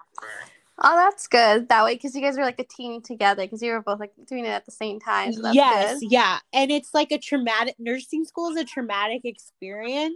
Oh, 0.81 0.95
that's 0.95 1.27
good. 1.27 1.69
That 1.71 1.85
way, 1.85 1.95
because 1.95 2.15
you 2.15 2.23
guys 2.23 2.37
were 2.37 2.45
like 2.45 2.61
a 2.61 2.65
team 2.65 3.03
together, 3.03 3.43
because 3.43 3.61
you 3.63 3.73
were 3.73 3.83
both 3.83 3.99
like 3.99 4.13
doing 4.29 4.45
it 4.45 4.51
at 4.51 4.65
the 4.65 4.71
same 4.71 5.01
time. 5.01 5.33
So 5.33 5.51
yes 5.51 5.99
good. 5.99 6.13
yeah 6.13 6.39
and 6.53 6.71
it's 6.71 6.95
like 6.95 7.11
a 7.11 7.19
traumatic 7.19 7.75
nursing 7.81 8.25
school 8.25 8.51
is 8.51 8.57
a 8.57 8.65
traumatic 8.65 9.23
experience 9.25 10.15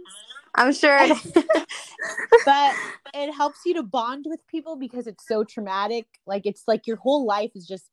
I'm 0.55 0.73
sure. 0.73 0.97
It 1.01 1.11
is. 1.11 1.33
but 2.45 2.75
it 3.13 3.33
helps 3.33 3.59
you 3.65 3.73
to 3.75 3.83
bond 3.83 4.25
with 4.27 4.45
people 4.47 4.75
because 4.75 5.07
it's 5.07 5.27
so 5.27 5.43
traumatic 5.43 6.05
like 6.25 6.45
it's 6.45 6.63
like 6.67 6.87
your 6.87 6.97
whole 6.97 7.25
life 7.25 7.51
is 7.55 7.67
just 7.67 7.89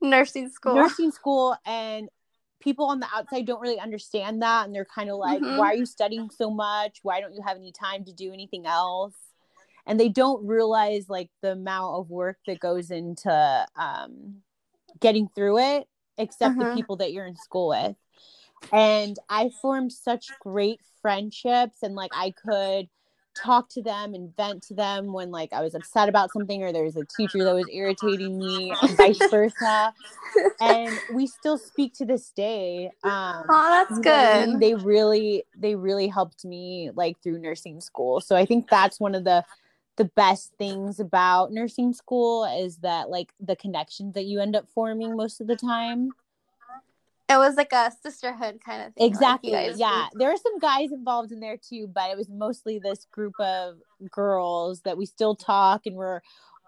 nursing 0.00 0.48
school. 0.50 0.74
nursing 0.74 1.10
school 1.10 1.56
and 1.66 2.08
people 2.60 2.86
on 2.86 3.00
the 3.00 3.06
outside 3.14 3.46
don't 3.46 3.60
really 3.60 3.78
understand 3.78 4.42
that 4.42 4.66
and 4.66 4.74
they're 4.74 4.84
kind 4.84 5.10
of 5.10 5.16
like 5.16 5.40
Mhm. 5.42 5.56
why 5.56 5.66
are 5.72 5.76
you 5.76 5.86
studying 5.86 6.28
so 6.30 6.50
much 6.50 6.98
why 7.02 7.20
don't 7.20 7.34
you 7.34 7.42
have 7.42 7.56
any 7.56 7.72
time 7.72 8.04
to 8.04 8.12
do 8.12 8.32
anything 8.32 8.66
else 8.66 9.14
and 9.86 9.98
they 9.98 10.08
don't 10.08 10.44
realize 10.46 11.08
like 11.08 11.30
the 11.40 11.52
amount 11.52 11.94
of 11.96 12.10
work 12.10 12.38
that 12.46 12.58
goes 12.60 12.90
into 12.90 13.66
um, 13.76 14.42
getting 15.00 15.28
through 15.28 15.58
it 15.58 15.88
except 16.18 16.58
the 16.58 16.66
people 16.74 16.96
that 16.96 17.12
you're 17.12 17.26
in 17.26 17.36
school 17.36 17.68
with 17.68 17.96
and 18.72 19.18
i 19.28 19.48
formed 19.62 19.92
such 19.92 20.26
great 20.40 20.80
friendships 21.00 21.78
and 21.82 21.94
like 21.94 22.10
i 22.12 22.32
could 22.32 22.88
talk 23.38 23.68
to 23.68 23.82
them 23.82 24.14
and 24.14 24.34
vent 24.36 24.62
to 24.62 24.74
them 24.74 25.12
when 25.12 25.30
like 25.30 25.52
i 25.52 25.60
was 25.60 25.74
upset 25.74 26.08
about 26.08 26.32
something 26.32 26.62
or 26.62 26.72
there 26.72 26.84
was 26.84 26.96
a 26.96 27.04
teacher 27.04 27.44
that 27.44 27.54
was 27.54 27.68
irritating 27.72 28.38
me 28.38 28.76
and 28.82 28.96
vice 28.96 29.20
versa 29.30 29.92
and 30.60 30.98
we 31.08 31.26
still 31.26 31.56
speak 31.58 31.94
to 31.94 32.04
this 32.04 32.30
day 32.30 32.90
um 33.04 33.44
Oh, 33.48 33.70
that's 33.70 33.98
you 33.98 34.04
know 34.04 34.10
what 34.10 34.34
I 34.34 34.46
mean? 34.46 34.52
good. 34.52 34.60
they 34.60 34.74
really 34.74 35.44
they 35.56 35.74
really 35.74 36.08
helped 36.08 36.44
me 36.44 36.90
like 36.94 37.16
through 37.22 37.38
nursing 37.38 37.80
school 37.80 38.20
so 38.20 38.36
i 38.36 38.44
think 38.44 38.68
that's 38.68 38.98
one 39.00 39.14
of 39.14 39.24
the 39.24 39.44
the 39.96 40.04
best 40.04 40.52
things 40.58 41.00
about 41.00 41.52
nursing 41.52 41.92
school 41.92 42.44
is 42.44 42.76
that 42.78 43.10
like 43.10 43.32
the 43.40 43.56
connections 43.56 44.14
that 44.14 44.24
you 44.24 44.40
end 44.40 44.54
up 44.54 44.68
forming 44.68 45.16
most 45.16 45.40
of 45.40 45.46
the 45.48 45.56
time 45.56 46.12
It 47.30 47.36
was 47.36 47.56
like 47.56 47.72
a 47.72 47.92
sisterhood 48.02 48.60
kind 48.64 48.82
of 48.86 48.94
thing. 48.94 49.06
exactly 49.06 49.52
guys 49.52 49.78
yeah 49.78 50.04
were- 50.12 50.18
there 50.18 50.30
are 50.32 50.36
some 50.36 50.58
guys 50.58 50.92
involved 50.92 51.30
in 51.32 51.40
there 51.40 51.56
too 51.58 51.86
but 51.94 52.10
it 52.10 52.16
was 52.16 52.28
mostly 52.28 52.78
this 52.78 53.06
group 53.12 53.34
of 53.38 53.76
girls 54.10 54.80
that 54.82 54.96
we 54.96 55.04
still 55.06 55.34
talk 55.34 55.82
and 55.86 55.94
we're 55.96 56.20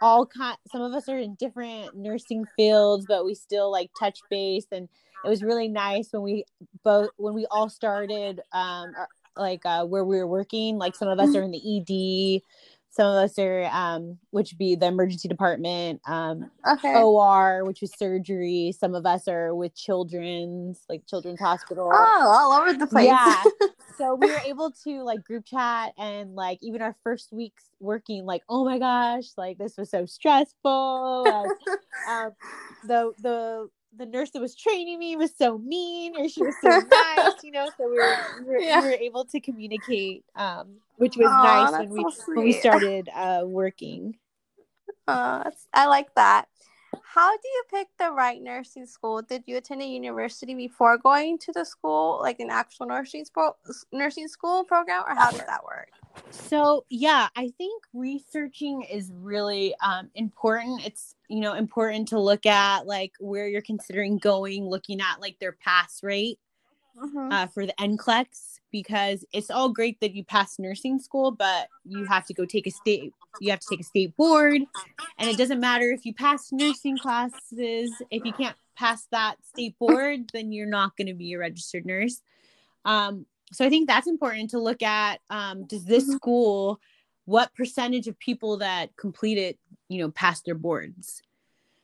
all 0.03 0.27
kind 0.27 0.57
some 0.71 0.83
of 0.83 0.93
us 0.93 1.09
are 1.09 1.19
in 1.19 1.35
different 1.35 1.95
nursing 1.97 2.45
fields 2.57 3.07
but 3.09 3.25
we 3.25 3.35
still 3.35 3.71
like 3.71 3.91
touch 3.99 4.21
base 4.31 4.67
and 4.73 4.89
it 5.25 5.29
was 5.29 5.43
really 5.43 5.69
nice 5.69 6.09
when 6.13 6.23
we 6.23 6.45
both 6.85 7.11
when 7.17 7.35
we 7.35 7.47
all 7.51 7.69
started 7.69 8.41
um 8.53 8.93
our- 8.97 9.09
like 9.37 9.65
uh 9.65 9.85
where 9.87 10.05
we 10.05 10.17
were 10.17 10.27
working 10.27 10.77
like 10.77 10.95
some 10.97 11.09
of 11.09 11.19
us 11.21 11.35
are 11.37 11.43
in 11.43 11.53
the 11.53 11.77
ed 11.79 12.43
some 12.91 13.07
of 13.07 13.15
us 13.25 13.39
are 13.39 13.65
um 13.73 14.19
which 14.31 14.53
would 14.53 14.59
be 14.59 14.75
the 14.75 14.87
emergency 14.87 15.29
department 15.29 16.01
um 16.07 16.51
Okay. 16.67 16.95
or 17.03 17.65
which 17.65 17.81
was 17.81 17.93
surgery 17.97 18.75
some 18.79 18.95
of 18.95 19.07
us 19.07 19.29
are 19.29 19.55
with 19.55 19.75
children's 19.75 20.83
like 20.89 21.07
children's 21.07 21.41
hospital 21.41 21.89
Oh, 21.93 22.35
all 22.37 22.53
over 22.61 22.73
the 22.75 22.87
place. 22.87 23.07
yeah. 23.07 23.45
so 23.97 24.15
we 24.15 24.29
were 24.29 24.41
able 24.47 24.73
to 24.85 25.03
like 25.03 25.23
group 25.25 25.45
chat 25.47 25.93
and 25.99 26.35
like 26.35 26.59
even 26.63 26.81
our 26.83 26.97
first 27.05 27.33
weeks 27.33 27.65
working, 27.81 28.25
like, 28.25 28.43
oh 28.49 28.65
my 28.65 28.79
gosh, 28.79 29.27
like 29.37 29.59
this 29.59 29.77
was 29.77 29.91
so 29.91 30.07
stressful. 30.07 31.25
and, 31.27 31.51
um, 32.11 32.33
the 32.87 33.13
the 33.21 33.69
the 33.97 34.07
nurse 34.07 34.31
that 34.31 34.41
was 34.41 34.55
training 34.55 34.99
me 34.99 35.17
was 35.17 35.35
so 35.37 35.59
mean 35.59 36.17
or 36.17 36.29
she 36.29 36.43
was 36.43 36.55
so 36.61 36.69
nice, 37.17 37.43
you 37.43 37.51
know. 37.51 37.69
So 37.77 37.89
we 37.89 37.97
were 37.97 38.17
we 38.41 38.45
were, 38.47 38.59
Yeah. 38.59 38.81
we 38.81 38.87
were 38.87 38.93
able 38.95 39.25
to 39.27 39.41
communicate, 39.41 40.25
um, 40.37 40.77
which 40.97 41.17
was 41.17 41.27
Aw, 41.29 41.43
nice 41.71 41.79
when 41.81 41.91
we 41.91 42.03
so 42.13 42.23
when 42.35 42.45
we 42.45 42.53
started 42.53 43.09
uh 43.15 43.43
working. 43.45 44.17
Uh, 45.09 45.51
I 45.75 45.87
like 45.87 46.15
that. 46.15 46.47
How 47.03 47.31
do 47.37 47.49
you 47.49 47.63
pick 47.71 47.89
the 47.99 48.11
right 48.11 48.41
nursing 48.43 48.87
school? 48.87 49.23
Did 49.23 49.45
you 49.47 49.57
attend 49.57 49.83
a 49.83 49.87
university 49.87 50.55
before 50.55 50.99
going 50.99 51.39
to 51.39 51.53
the 51.53 51.65
school, 51.65 52.19
like 52.21 52.41
an 52.41 52.51
actual 52.51 52.87
nursing 52.87 53.25
school, 53.25 53.57
nursing 53.93 54.29
school 54.29 54.65
program, 54.65 55.03
or 55.07 55.15
how 55.15 55.31
does 55.31 55.45
that 55.45 55.65
work? 55.65 55.91
So 56.31 56.85
yeah, 56.89 57.29
I 57.37 57.51
think 57.57 57.85
researching 57.93 58.83
is 58.83 59.11
really 59.15 59.75
um, 59.83 60.11
important. 60.15 60.85
It's 60.85 61.15
you 61.29 61.41
know 61.41 61.55
important 61.55 62.09
to 62.09 62.21
look 62.21 62.47
at 62.47 62.87
like 62.87 63.13
where 63.21 63.49
you're 63.49 63.63
considering 63.63 64.19
going, 64.19 64.69
looking 64.69 65.01
at 65.01 65.21
like 65.21 65.39
their 65.39 65.53
pass 65.53 66.03
rate 66.03 66.39
Mhm. 66.97 67.33
uh, 67.33 67.47
for 67.47 67.67
the 67.67 67.75
NCLEX 67.81 68.60
because 68.71 69.25
it's 69.33 69.51
all 69.51 69.69
great 69.69 70.01
that 70.01 70.15
you 70.15 70.25
pass 70.25 70.59
nursing 70.59 70.99
school, 70.99 71.31
but 71.31 71.69
you 71.85 72.05
have 72.05 72.27
to 72.27 72.35
go 72.35 72.45
take 72.45 72.67
a 72.67 72.71
state. 72.71 73.13
You 73.41 73.51
have 73.51 73.61
to 73.61 73.67
take 73.69 73.81
a 73.81 73.85
state 73.85 74.17
board, 74.17 74.63
and 75.19 75.31
it 75.31 75.37
doesn't 75.37 75.61
matter 75.61 75.91
if 75.91 76.05
you 76.05 76.15
pass 76.15 76.53
nursing 76.53 76.99
classes. 76.99 77.91
If 78.11 78.25
you 78.25 78.33
can't 78.33 78.57
pass 78.77 79.07
that 79.13 79.37
state 79.45 79.79
board, 79.79 80.31
then 80.33 80.53
you're 80.53 80.67
not 80.67 80.97
going 80.97 81.07
to 81.07 81.15
be 81.15 81.33
a 81.35 81.39
registered 81.39 81.87
nurse. 81.87 82.23
Um, 82.85 83.27
so 83.53 83.65
I 83.65 83.69
think 83.69 83.89
that's 83.89 84.07
important 84.07 84.51
to 84.51 84.59
look 84.59 84.83
at. 84.83 85.21
Um, 85.29 85.65
does 85.65 85.85
this 85.85 86.07
school, 86.07 86.81
what 87.25 87.55
percentage 87.55 88.07
of 88.07 88.19
people 88.19 88.59
that 88.59 88.97
complete 88.97 89.39
it, 89.39 89.59
you 89.89 90.01
know, 90.01 90.11
pass 90.11 90.41
their 90.41 90.55
boards? 90.55 91.23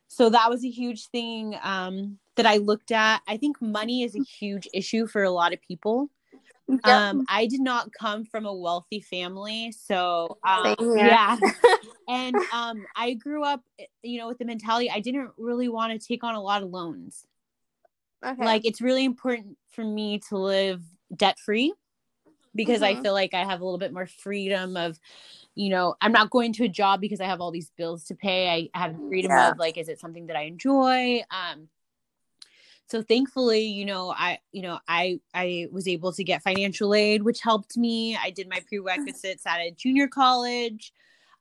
So 0.08 0.30
that 0.30 0.48
was 0.48 0.64
a 0.64 0.70
huge 0.70 1.08
thing 1.08 1.58
um, 1.62 2.18
that 2.36 2.46
I 2.46 2.56
looked 2.58 2.92
at. 2.92 3.20
I 3.26 3.36
think 3.36 3.60
money 3.60 4.02
is 4.02 4.14
a 4.14 4.22
huge 4.22 4.68
issue 4.72 5.06
for 5.06 5.22
a 5.22 5.30
lot 5.30 5.52
of 5.52 5.60
people. 5.60 6.08
Um, 6.84 7.24
I 7.28 7.46
did 7.46 7.60
not 7.60 7.92
come 7.92 8.24
from 8.24 8.46
a 8.46 8.54
wealthy 8.54 9.00
family, 9.00 9.72
so 9.72 10.38
um, 10.46 10.74
yeah, 10.96 11.36
and 12.08 12.38
um, 12.52 12.86
I 12.94 13.14
grew 13.14 13.44
up, 13.44 13.62
you 14.02 14.18
know, 14.18 14.28
with 14.28 14.38
the 14.38 14.44
mentality 14.44 14.90
I 14.90 15.00
didn't 15.00 15.30
really 15.38 15.68
want 15.68 15.98
to 16.00 16.06
take 16.06 16.24
on 16.24 16.34
a 16.34 16.40
lot 16.42 16.62
of 16.62 16.70
loans 16.70 17.26
okay. 18.24 18.44
like 18.44 18.64
it's 18.64 18.80
really 18.80 19.04
important 19.04 19.56
for 19.70 19.84
me 19.84 20.20
to 20.28 20.36
live 20.36 20.82
debt 21.14 21.38
free 21.38 21.72
because 22.54 22.82
I 22.82 22.94
Mhm. 22.94 23.02
feel 23.02 23.12
like 23.12 23.34
I 23.34 23.44
have 23.44 23.60
a 23.60 23.64
little 23.64 23.78
bit 23.78 23.92
more 23.92 24.06
freedom 24.06 24.76
of, 24.76 24.98
you 25.54 25.68
know, 25.68 25.94
I'm 26.00 26.12
not 26.12 26.30
going 26.30 26.52
to 26.54 26.64
a 26.64 26.68
job 26.68 27.00
because 27.00 27.20
I 27.20 27.26
have 27.26 27.40
all 27.40 27.50
these 27.50 27.70
bills 27.76 28.04
to 28.04 28.14
pay. 28.14 28.70
I 28.74 28.78
have 28.78 28.96
freedom 29.08 29.30
Yeah. 29.30 29.50
of 29.52 29.58
like, 29.58 29.76
is 29.76 29.88
it 29.88 30.00
something 30.00 30.26
that 30.28 30.36
I 30.36 30.42
enjoy? 30.42 31.22
Um, 31.30 31.68
so 32.88 33.02
thankfully, 33.02 33.62
you 33.64 33.84
know, 33.84 34.14
I, 34.16 34.38
you 34.52 34.62
know, 34.62 34.78
I, 34.88 35.20
I 35.34 35.66
was 35.72 35.88
able 35.88 36.12
to 36.12 36.22
get 36.24 36.42
financial 36.42 36.94
aid, 36.94 37.22
which 37.22 37.40
helped 37.40 37.76
me. 37.76 38.16
I 38.16 38.30
did 38.30 38.48
my 38.48 38.60
prerequisites 38.68 39.44
at 39.46 39.58
a 39.60 39.72
junior 39.72 40.06
college. 40.08 40.92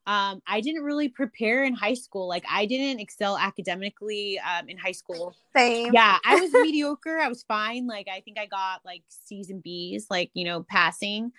Um, 0.08 0.40
I 0.46 0.60
didn't 0.60 0.82
really 0.84 1.08
prepare 1.08 1.64
in 1.64 1.74
high 1.74 1.94
school. 1.94 2.28
Like 2.28 2.44
I 2.50 2.64
didn't 2.66 3.00
excel 3.00 3.36
academically 3.38 4.38
um, 4.40 4.68
in 4.68 4.76
high 4.78 4.92
school 4.92 5.34
Same. 5.56 5.92
yeah 5.92 6.18
i 6.24 6.36
was 6.36 6.52
mediocre 6.62 7.18
i 7.18 7.28
was 7.28 7.42
fine 7.44 7.86
like 7.88 8.06
i 8.08 8.20
think 8.20 8.38
i 8.38 8.46
got 8.46 8.84
like 8.84 9.02
c's 9.08 9.50
and 9.50 9.62
b's 9.62 10.06
like 10.10 10.30
you 10.34 10.44
know 10.44 10.64
passing 10.68 11.32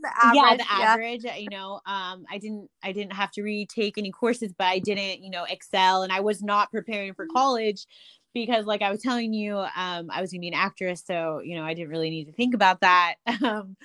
The 0.00 0.08
average. 0.22 0.36
yeah 0.36 0.56
the 0.56 0.72
average 0.72 1.24
uh, 1.26 1.32
you 1.36 1.48
know 1.50 1.80
um 1.86 2.24
i 2.30 2.38
didn't 2.38 2.70
i 2.82 2.92
didn't 2.92 3.12
have 3.12 3.30
to 3.32 3.42
retake 3.42 3.98
any 3.98 4.10
courses 4.10 4.52
but 4.56 4.68
i 4.68 4.78
didn't 4.78 5.22
you 5.22 5.30
know 5.30 5.44
excel 5.44 6.02
and 6.02 6.12
i 6.12 6.20
was 6.20 6.42
not 6.42 6.70
preparing 6.70 7.12
for 7.14 7.26
college 7.26 7.86
because 8.34 8.66
like 8.66 8.82
i 8.82 8.90
was 8.90 9.02
telling 9.02 9.32
you 9.32 9.56
um 9.56 10.10
i 10.10 10.20
was 10.20 10.30
gonna 10.30 10.40
be 10.40 10.48
an 10.48 10.54
actress 10.54 11.02
so 11.06 11.40
you 11.44 11.56
know 11.56 11.64
i 11.64 11.74
didn't 11.74 11.90
really 11.90 12.10
need 12.10 12.26
to 12.26 12.32
think 12.32 12.54
about 12.54 12.80
that 12.80 13.14
um 13.42 13.76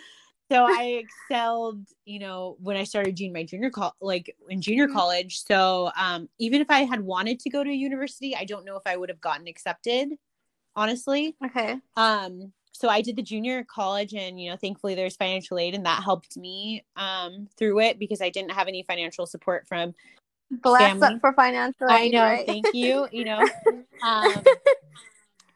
so 0.52 0.66
i 0.66 1.02
excelled 1.04 1.86
you 2.06 2.20
know 2.20 2.58
when 2.60 2.78
i 2.78 2.84
started 2.84 3.16
junior 3.16 3.34
my 3.34 3.44
junior 3.44 3.72
like 4.02 4.36
in 4.50 4.62
junior 4.62 4.88
Mhm. 4.88 4.94
college 4.94 5.44
so 5.44 5.92
um 5.98 6.30
even 6.40 6.62
if 6.62 6.70
i 6.70 6.84
had 6.84 7.02
wanted 7.02 7.40
to 7.40 7.50
go 7.50 7.64
to 7.64 7.72
university 7.72 8.36
i 8.36 8.46
don't 8.46 8.66
know 8.66 8.76
if 8.76 8.84
i 8.86 8.96
would 8.96 9.10
have 9.10 9.22
gotten 9.22 9.48
accepted 9.48 10.10
honestly 10.76 11.36
Okay. 11.44 11.80
um 11.96 12.52
so 12.72 12.90
i 12.90 13.02
did 13.02 13.16
the 13.16 13.22
junior 13.22 13.64
college 13.64 14.14
and 14.14 14.40
you 14.42 14.50
know 14.50 14.58
thankfully 14.58 14.96
there's 14.96 15.16
financial 15.16 15.58
aid 15.58 15.76
and 15.76 15.86
that 15.86 16.04
helped 16.04 16.36
me 16.38 16.84
um 16.96 17.48
through 17.58 17.80
it 17.80 18.00
because 18.00 18.22
i 18.22 18.30
didn't 18.30 18.52
have 18.52 18.68
any 18.68 18.84
financial 18.84 19.26
support 19.26 19.68
from 19.68 19.94
Bless 20.62 20.92
Family. 20.92 21.08
up 21.16 21.22
for 21.22 21.34
financial 21.34 21.88
i 21.88 22.08
know 22.10 22.24
right? 22.24 22.46
thank 22.46 22.74
you 22.74 23.08
you 23.12 23.26
know 23.26 23.40
um 24.04 24.44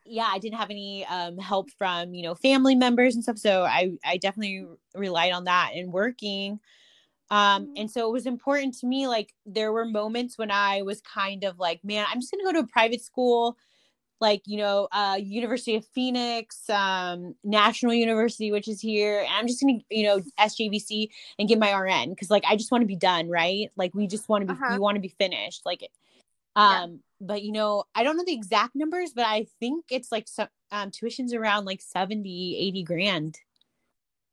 yeah 0.06 0.28
i 0.32 0.40
didn't 0.40 0.58
have 0.58 0.70
any 0.70 1.06
um 1.06 1.38
help 1.38 1.70
from 1.78 2.14
you 2.14 2.24
know 2.24 2.34
family 2.36 2.76
members 2.76 3.14
and 3.16 3.24
stuff 3.24 3.38
so 3.38 3.64
i 3.64 3.92
i 4.06 4.18
definitely 4.18 4.66
relied 4.96 5.32
on 5.34 5.44
that 5.46 5.72
and 5.76 5.92
working 5.92 6.60
Um, 7.30 7.66
Mhm. 7.68 7.74
and 7.76 7.92
so 7.92 8.08
it 8.08 8.14
was 8.14 8.26
important 8.26 8.74
to 8.80 8.88
me. 8.88 9.06
Like 9.06 9.34
there 9.46 9.74
were 9.74 9.84
moments 9.86 10.38
when 10.38 10.50
I 10.50 10.82
was 10.84 11.02
kind 11.02 11.44
of 11.44 11.60
like, 11.60 11.84
man, 11.84 12.06
I'm 12.10 12.22
just 12.22 12.32
gonna 12.32 12.46
go 12.46 12.54
to 12.54 12.66
a 12.66 12.68
private 12.68 13.02
school, 13.02 13.58
like 14.20 14.42
you 14.46 14.58
know, 14.58 14.88
uh, 14.92 15.18
University 15.22 15.76
of 15.76 15.86
Phoenix, 15.88 16.70
um, 16.70 17.36
National 17.44 17.94
University, 17.94 18.52
which 18.52 18.68
is 18.68 18.82
here. 18.82 19.20
And 19.22 19.30
I'm 19.34 19.48
just 19.48 19.62
gonna, 19.62 19.80
you 19.90 20.04
know, 20.04 20.22
SJVC 20.40 21.10
and 21.40 21.48
get 21.48 21.60
my 21.60 21.72
RN 21.74 22.12
because 22.12 22.30
like 22.30 22.44
I 22.48 22.56
just 22.56 22.72
want 22.72 22.82
to 22.82 22.88
be 22.88 22.96
done, 22.96 23.30
right? 23.30 23.70
Like 23.76 23.94
we 23.94 24.08
just 24.08 24.30
want 24.30 24.42
to 24.48 24.48
be, 24.48 24.54
Uh-huh. 24.54 24.74
we 24.74 24.80
want 24.80 24.96
to 24.96 25.02
be 25.02 25.10
finished, 25.20 25.66
like. 25.66 25.82
Yeah. 26.56 26.84
Um, 26.84 27.02
but 27.22 27.44
you 27.44 27.52
know, 27.52 27.84
I 27.96 28.04
don't 28.04 28.18
know 28.18 28.24
the 28.26 28.34
exact 28.34 28.76
numbers, 28.76 29.12
but 29.14 29.26
I 29.26 29.46
think 29.60 29.86
it's 29.92 30.12
like 30.12 30.28
some 30.28 30.48
um 30.72 30.92
tuition's 30.92 31.34
around 31.34 31.66
like 31.66 31.82
70, 31.82 32.58
80 32.58 32.84
grand. 32.84 33.40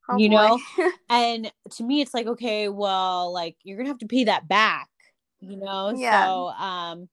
Oh, 0.09 0.19
you 0.19 0.29
boy. 0.29 0.37
know? 0.37 0.61
And 1.09 1.53
to 1.73 1.85
me, 1.85 2.01
it's 2.01 2.15
like, 2.15 2.27
okay, 2.27 2.69
well, 2.69 3.33
like 3.33 3.57
you're 3.63 3.77
gonna 3.77 3.89
have 3.91 3.99
to 3.99 4.07
pay 4.07 4.25
that 4.25 4.49
back, 4.49 4.89
you 5.41 5.57
know? 5.57 5.95
Yeah. 5.97 6.27
So 6.27 6.49
um 6.49 7.09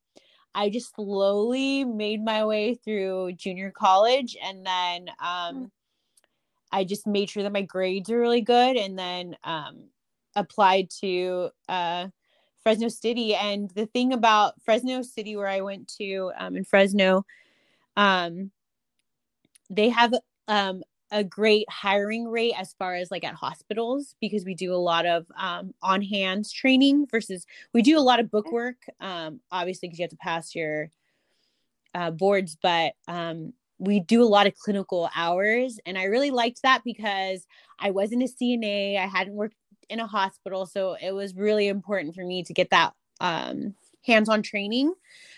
I 0.54 0.70
just 0.70 0.96
slowly 0.96 1.84
made 1.86 2.24
my 2.24 2.46
way 2.46 2.76
through 2.76 3.34
junior 3.34 3.72
college 3.72 4.36
and 4.42 4.66
then 4.66 5.10
um 5.24 5.72
I 6.72 6.84
just 6.84 7.06
made 7.06 7.30
sure 7.30 7.44
that 7.44 7.52
my 7.52 7.62
grades 7.64 8.10
were 8.10 8.20
really 8.20 8.42
good 8.42 8.78
and 8.78 8.98
then 8.98 9.36
um 9.44 9.90
applied 10.36 10.90
to 11.02 11.50
uh 11.68 12.08
Fresno 12.64 12.90
City. 12.90 13.36
And 13.36 13.70
the 13.72 13.88
thing 13.88 14.14
about 14.14 14.62
Fresno 14.64 15.02
City 15.02 15.36
where 15.36 15.48
I 15.48 15.62
went 15.62 15.88
to 15.98 16.32
um 16.38 16.56
in 16.56 16.64
Fresno, 16.64 17.26
um 17.98 18.52
they 19.70 19.90
have 19.90 20.14
um 20.48 20.84
a 21.12 21.24
great 21.24 21.69
hiring 21.69 22.28
rate 22.28 22.54
as 22.58 22.74
far 22.80 22.95
as 22.95 23.12
like 23.12 23.24
at 23.24 23.36
hospitals 23.36 24.15
because 24.21 24.45
we 24.45 24.56
do 24.56 24.74
a 24.74 24.78
lot 24.78 25.06
of 25.06 25.26
um, 25.38 25.74
on 25.82 26.02
hands 26.02 26.52
training 26.52 27.06
versus 27.12 27.45
we 27.74 27.82
do 27.82 27.97
a 27.97 28.02
lot 28.02 28.19
of 28.19 28.32
book 28.32 28.52
work 28.52 28.78
um, 29.02 29.39
obviously 29.52 29.88
because 29.88 30.00
you 30.00 30.04
have 30.04 30.10
to 30.10 30.17
pass 30.17 30.56
your 30.56 30.89
uh, 31.93 32.12
boards 32.12 32.58
but 32.62 32.93
um, 33.08 33.54
we 33.78 34.00
do 34.00 34.24
a 34.24 34.26
lot 34.26 34.47
of 34.47 34.56
clinical 34.56 35.10
hours 35.15 35.80
and 35.86 35.97
i 35.97 36.04
really 36.04 36.32
liked 36.32 36.62
that 36.62 36.82
because 36.86 37.45
i 37.80 37.91
wasn't 37.91 38.24
a 38.24 38.28
cna 38.28 38.97
i 38.97 39.06
hadn't 39.06 39.34
worked 39.34 39.56
in 39.89 40.00
a 40.00 40.08
hospital 40.08 40.65
so 40.65 40.95
it 41.02 41.12
was 41.12 41.36
really 41.36 41.67
important 41.67 42.15
for 42.15 42.24
me 42.24 42.43
to 42.43 42.54
get 42.54 42.69
that 42.69 42.93
um, 43.19 43.76
hands-on 44.06 44.41
training 44.41 44.93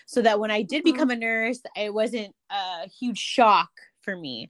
so 0.06 0.22
that 0.22 0.38
when 0.38 0.50
i 0.50 0.62
did 0.62 0.82
Mhm. 0.82 0.92
become 0.92 1.10
a 1.10 1.16
nurse 1.16 1.60
it 1.76 1.92
wasn't 1.92 2.32
a 2.50 2.88
huge 2.88 3.18
shock 3.18 3.70
for 4.02 4.16
me 4.16 4.48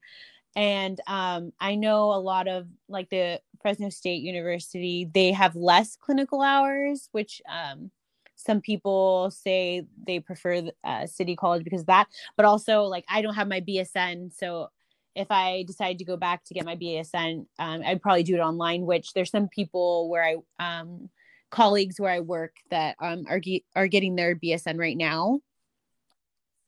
and 0.56 1.00
um, 1.06 1.52
i 1.60 1.74
know 1.74 2.12
a 2.12 2.20
lot 2.20 2.48
of 2.48 2.66
like 2.88 3.08
the 3.10 3.40
fresno 3.60 3.88
state 3.88 4.22
university 4.22 5.08
they 5.12 5.32
have 5.32 5.56
less 5.56 5.96
clinical 5.96 6.42
hours 6.42 7.08
which 7.12 7.40
um, 7.48 7.90
some 8.36 8.60
people 8.60 9.30
say 9.30 9.86
they 10.06 10.20
prefer 10.20 10.68
uh, 10.82 11.06
city 11.06 11.36
college 11.36 11.64
because 11.64 11.80
of 11.80 11.86
that. 11.86 12.08
But 12.36 12.46
also 12.46 12.82
like 12.82 13.04
i 13.08 13.22
don't 13.22 13.34
have 13.34 13.48
my 13.48 13.60
bsn 13.60 14.32
so 14.32 14.68
if 15.14 15.30
i 15.30 15.62
decide 15.66 15.98
to 15.98 16.04
go 16.04 16.16
back 16.16 16.44
to 16.44 16.54
get 16.54 16.64
my 16.64 16.76
bsn 16.76 17.46
um, 17.58 17.82
i'd 17.86 18.02
probably 18.02 18.22
do 18.24 18.34
it 18.34 18.40
online 18.40 18.84
which 18.84 19.12
there's 19.12 19.30
some 19.30 19.48
people 19.48 20.08
where 20.10 20.24
i 20.24 20.36
um, 20.58 21.08
colleagues 21.50 22.00
where 22.00 22.12
i 22.12 22.20
work 22.20 22.56
that 22.70 22.96
um, 23.00 23.24
are, 23.28 23.40
ge- 23.40 23.64
are 23.76 23.86
getting 23.88 24.16
their 24.16 24.34
bsn 24.34 24.78
right 24.78 24.96
now. 24.96 25.40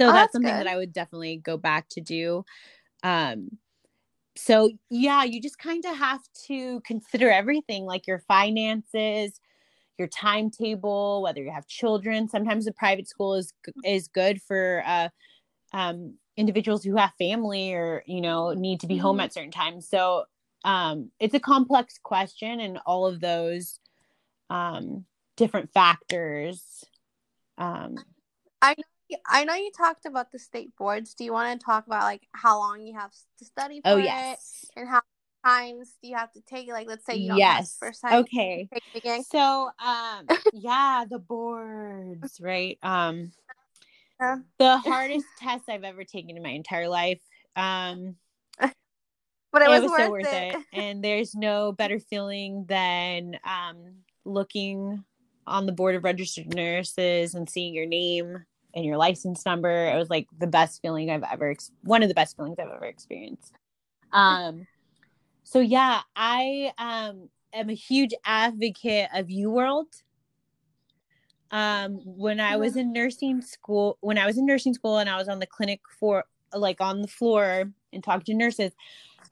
So 0.01 0.09
Oh, 0.09 0.13
that's 0.13 0.19
that's 0.19 0.33
something 0.33 0.53
good. 0.53 0.67
that 0.67 0.73
i 0.73 0.77
would 0.77 0.93
definitely 0.93 1.39
go 1.39 1.57
back 1.57 1.89
to 1.91 2.01
do. 2.01 2.45
Um 3.03 3.59
so 4.37 4.71
yeah 4.91 5.25
you 5.25 5.41
just 5.41 5.59
kind 5.59 5.85
of 5.85 5.97
have 5.97 6.21
to 6.47 6.81
consider 6.83 7.31
everything 7.31 7.85
like 7.85 8.07
your 8.07 8.19
finances 8.21 9.41
your 9.99 10.09
timetable 10.09 11.23
whether 11.23 11.43
you 11.43 11.51
have 11.51 11.67
children 11.67 12.29
sometimes 12.29 12.67
a 12.67 12.73
private 12.73 13.09
school 13.09 13.35
is 13.35 13.53
is 13.85 14.09
good 14.09 14.41
for 14.43 14.83
uh 14.87 15.09
um 15.73 16.15
individuals 16.37 16.85
who 16.85 16.97
have 16.97 17.13
family 17.19 17.73
or 17.73 18.03
you 18.07 18.21
know 18.21 18.53
need 18.53 18.81
to 18.81 18.87
be 18.87 18.97
home 18.99 19.19
Mhm. 19.19 19.25
at 19.25 19.33
certain 19.33 19.51
times 19.51 19.89
so 19.89 20.25
um 20.65 21.11
it's 21.19 21.35
a 21.35 21.41
complex 21.41 21.99
question 22.03 22.61
and 22.61 22.79
all 22.87 23.07
of 23.07 23.21
those 23.21 23.79
um 24.51 25.05
different 25.37 25.73
factors 25.73 26.85
um 27.59 27.97
I 28.63 28.75
know 29.45 29.55
you 29.55 29.71
talked 29.77 30.07
about 30.07 30.33
the 30.33 30.39
state 30.39 30.77
boards. 30.77 31.15
Do 31.15 31.25
you 31.25 31.33
want 31.33 31.61
to 31.61 31.65
talk 31.65 31.87
about 31.87 32.03
like 32.03 32.27
how 32.33 32.59
long 32.59 32.83
you 32.83 32.95
have 32.95 33.13
to 33.39 33.45
study 33.45 33.81
for 33.81 33.91
oh 33.91 33.99
it 33.99 34.39
and 34.77 34.89
how 34.89 35.01
many 35.45 35.73
times 35.75 35.97
do 36.03 36.09
you 36.09 36.17
have 36.17 36.33
to 36.33 36.41
take 36.41 36.69
it? 36.69 36.73
Like, 36.73 36.89
let's 36.89 37.05
say 37.05 37.17
you 37.17 37.29
don't 37.29 37.39
yes 37.39 37.77
first 37.79 38.03
time. 38.03 38.25
okay 38.25 38.69
Take 38.73 38.83
it 38.95 38.99
again. 38.99 39.23
So 39.23 39.71
um 39.85 40.27
yeah, 40.53 41.05
the 41.09 41.19
boards, 41.19 42.41
right? 42.41 42.79
Um 42.83 43.33
Yeah. 44.21 44.37
the 44.59 44.79
hardest 44.79 45.27
test 45.39 45.65
I've 45.69 45.85
ever 45.85 46.05
taken 46.05 46.37
in 46.37 46.43
my 46.43 46.51
entire 46.51 46.89
life. 46.89 47.21
Um 47.55 48.17
But 49.53 49.63
it 49.63 49.67
it 49.67 49.69
was, 49.69 49.83
was, 49.83 49.91
worth, 49.91 49.99
so 49.99 50.11
worth 50.11 50.25
it. 50.33 50.57
it. 50.57 50.59
And 50.73 51.05
there's 51.05 51.35
no 51.35 51.73
better 51.73 51.99
feeling 51.99 52.65
than 52.67 53.39
um 53.45 53.77
looking 54.25 55.05
on 55.47 55.65
the 55.67 55.73
board 55.73 55.95
of 55.95 56.03
registered 56.03 56.53
nurses 56.53 57.35
and 57.35 57.49
seeing 57.49 57.73
your 57.73 57.87
name 57.87 58.45
and 58.77 58.85
your 58.85 58.99
license 58.99 59.45
number. 59.47 59.87
It 59.89 59.97
was 59.97 60.11
like 60.11 60.29
the 60.39 60.47
best 60.47 60.83
feeling 60.83 61.11
I've 61.11 61.25
ever 61.25 61.51
ex- 61.51 61.73
one 61.83 62.03
of 62.03 62.09
the 62.09 62.15
best 62.15 62.37
feelings 62.37 62.59
I've 62.61 62.69
ever 62.69 62.85
experienced. 62.85 63.55
Um 64.13 64.67
so 65.45 65.61
yeah, 65.61 66.03
I 66.15 66.73
um 66.79 67.29
am 67.53 67.71
a 67.71 67.75
huge 67.75 68.15
advocate 68.25 69.09
of 69.15 69.27
UWorld. 69.29 69.87
Um 71.51 72.01
when 72.05 72.41
I 72.41 72.57
was 72.57 72.77
in 72.77 72.93
nursing 72.93 73.41
school, 73.41 73.99
when 74.01 74.19
I 74.19 74.27
was 74.27 74.39
in 74.39 74.47
nursing 74.47 74.75
school 74.75 74.99
and 74.99 75.09
I 75.09 75.17
was 75.17 75.29
on 75.29 75.39
the 75.39 75.47
clinic 75.47 75.81
for 75.99 76.25
like 76.55 76.81
on 76.81 77.03
the 77.03 77.09
floor 77.09 77.73
and 77.93 78.05
talking 78.05 78.25
to 78.27 78.35
nurses, 78.35 78.73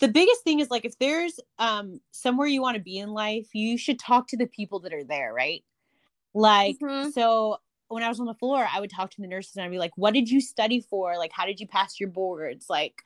the 0.00 0.08
biggest 0.08 0.42
thing 0.44 0.60
is 0.60 0.70
like 0.70 0.84
if 0.84 0.98
there's 0.98 1.38
um 1.58 2.00
somewhere 2.12 2.48
you 2.48 2.62
want 2.62 2.76
to 2.76 2.82
be 2.82 2.98
in 2.98 3.10
life, 3.10 3.48
you 3.52 3.78
should 3.78 3.98
talk 3.98 4.28
to 4.28 4.36
the 4.36 4.46
people 4.46 4.80
that 4.80 4.92
are 4.94 5.04
there, 5.04 5.32
right? 5.34 5.64
Like 6.34 6.78
Mhm. 6.80 7.12
so 7.12 7.58
when 7.94 8.02
I 8.02 8.08
was 8.08 8.20
on 8.20 8.26
the 8.26 8.34
floor, 8.34 8.66
I 8.70 8.80
would 8.80 8.90
talk 8.90 9.10
to 9.12 9.20
the 9.22 9.28
nurses 9.28 9.56
and 9.56 9.64
I'd 9.64 9.70
be 9.70 9.78
like, 9.78 9.96
"What 9.96 10.14
did 10.14 10.28
you 10.28 10.40
study 10.40 10.80
for? 10.80 11.16
Like 11.16 11.32
how 11.32 11.46
did 11.46 11.60
you 11.60 11.66
pass 11.66 12.00
your 12.00 12.10
boards?" 12.10 12.66
Like 12.68 13.02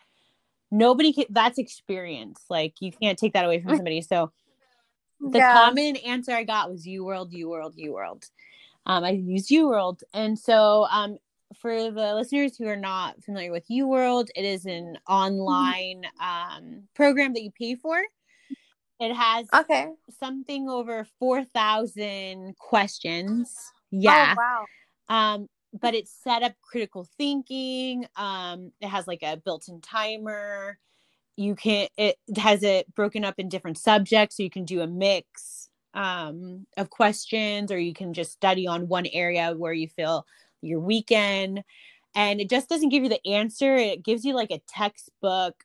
nobody 0.70 1.12
can 1.12 1.26
that's 1.30 1.58
experience. 1.58 2.44
Like 2.48 2.74
you 2.80 2.90
can't 2.90 3.18
take 3.18 3.34
that 3.34 3.44
away 3.44 3.60
from 3.60 3.70
somebody. 3.76 4.00
So 4.00 4.32
the 5.20 5.38
yeah. 5.38 5.52
common 5.52 5.96
answer 5.96 6.32
I 6.32 6.44
got 6.44 6.70
was 6.70 6.86
UWorld, 6.86 7.32
U 7.32 7.50
World, 7.50 7.76
UWorld. 7.76 8.30
Um, 8.86 9.04
I 9.04 9.10
used 9.10 9.50
UWorld, 9.50 10.02
and 10.14 10.38
so 10.38 10.86
um, 10.90 11.18
for 11.60 11.90
the 11.90 12.14
listeners 12.14 12.56
who 12.56 12.66
are 12.66 12.76
not 12.76 13.22
familiar 13.22 13.52
with 13.52 13.68
UWorld, 13.68 14.28
it 14.34 14.44
is 14.44 14.64
an 14.64 14.98
online 15.06 16.04
um, 16.20 16.84
program 16.94 17.34
that 17.34 17.42
you 17.42 17.50
pay 17.50 17.74
for. 17.74 18.00
It 19.00 19.14
has 19.14 19.46
Okay. 19.54 19.92
something 20.18 20.68
over 20.68 21.06
four 21.18 21.44
thousand 21.44 22.56
questions. 22.58 23.54
Yeah, 23.90 24.34
Oh, 24.36 24.40
wow. 24.40 24.64
Um 25.08 25.48
but 25.80 25.94
it's 25.94 26.12
set 26.24 26.42
up 26.42 26.52
critical 26.62 27.08
thinking 27.18 28.06
um 28.16 28.72
it 28.80 28.88
has 28.88 29.06
like 29.06 29.22
a 29.22 29.36
built-in 29.36 29.80
timer. 29.80 30.78
You 31.36 31.54
can 31.54 31.88
it 31.96 32.16
has 32.36 32.62
it 32.62 32.92
broken 32.94 33.24
up 33.24 33.36
in 33.38 33.48
different 33.48 33.78
subjects 33.78 34.36
so 34.36 34.42
you 34.42 34.50
can 34.50 34.64
do 34.64 34.80
a 34.80 34.86
mix 34.86 35.70
um 35.94 36.66
of 36.76 36.90
questions 36.90 37.70
or 37.72 37.78
you 37.78 37.94
can 37.94 38.12
just 38.14 38.32
study 38.32 38.66
on 38.66 38.88
one 38.88 39.06
area 39.12 39.54
where 39.56 39.72
you 39.72 39.88
feel 39.88 40.26
your 40.62 40.80
weekend 40.80 41.62
and 42.14 42.40
it 42.40 42.50
just 42.50 42.68
doesn't 42.68 42.88
give 42.90 43.02
you 43.04 43.08
the 43.08 43.26
answer 43.26 43.76
it 43.76 44.02
gives 44.04 44.24
you 44.24 44.34
like 44.34 44.50
a 44.50 44.60
textbook 44.68 45.64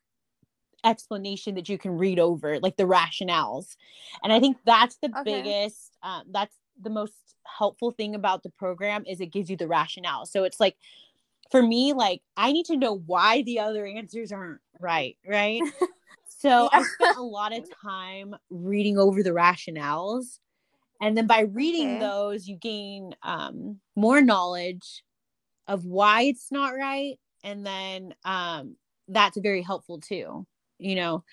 explanation 0.86 1.56
that 1.56 1.70
you 1.70 1.78
can 1.78 1.98
read 1.98 2.20
over 2.20 2.60
like 2.60 2.76
the 2.78 2.84
rationales. 2.84 3.76
And 4.24 4.32
i 4.34 4.40
think 4.40 4.58
that's 4.66 4.98
the 4.98 5.10
Okay. 5.18 5.24
biggest 5.24 5.98
um, 6.04 6.24
that's 6.32 6.56
the 6.82 6.90
most 6.90 7.36
helpful 7.46 7.92
thing 7.92 8.16
about 8.16 8.44
the 8.44 8.50
program 8.50 9.04
is 9.08 9.22
it 9.22 9.28
gives 9.28 9.50
you 9.50 9.58
the 9.58 9.68
rationale. 9.68 10.26
So 10.26 10.44
it's 10.44 10.60
like 10.60 10.76
for 11.52 11.62
me 11.62 11.94
like 11.94 12.22
i 12.38 12.52
need 12.52 12.66
to 12.66 12.78
know 12.78 12.94
why 13.06 13.44
the 13.44 13.60
other 13.60 13.86
answers 13.86 14.32
aren't 14.32 14.62
right 14.80 15.18
right? 15.28 15.62
So 16.26 16.70
i 16.74 16.82
spent 16.84 17.18
a 17.18 17.22
lot 17.22 17.56
of 17.56 17.70
time 17.82 18.36
reading 18.50 18.98
over 18.98 19.24
the 19.24 19.30
rationales. 19.32 20.40
And 21.02 21.16
then 21.18 21.28
by 21.28 21.42
reading 21.42 21.90
Okay. 21.90 22.00
those 22.00 22.48
you 22.48 22.56
gain 22.58 23.16
um, 23.24 23.80
more 23.96 24.22
knowledge 24.22 25.04
of 25.68 25.86
why 25.86 26.24
it's 26.24 26.52
not 26.52 26.76
right. 26.76 27.18
And 27.44 27.66
then 27.66 28.14
um, 28.26 28.76
that's 29.08 29.38
very 29.38 29.62
helpful 29.62 30.00
too 30.00 30.46
you 30.84 30.96
know? 30.96 31.24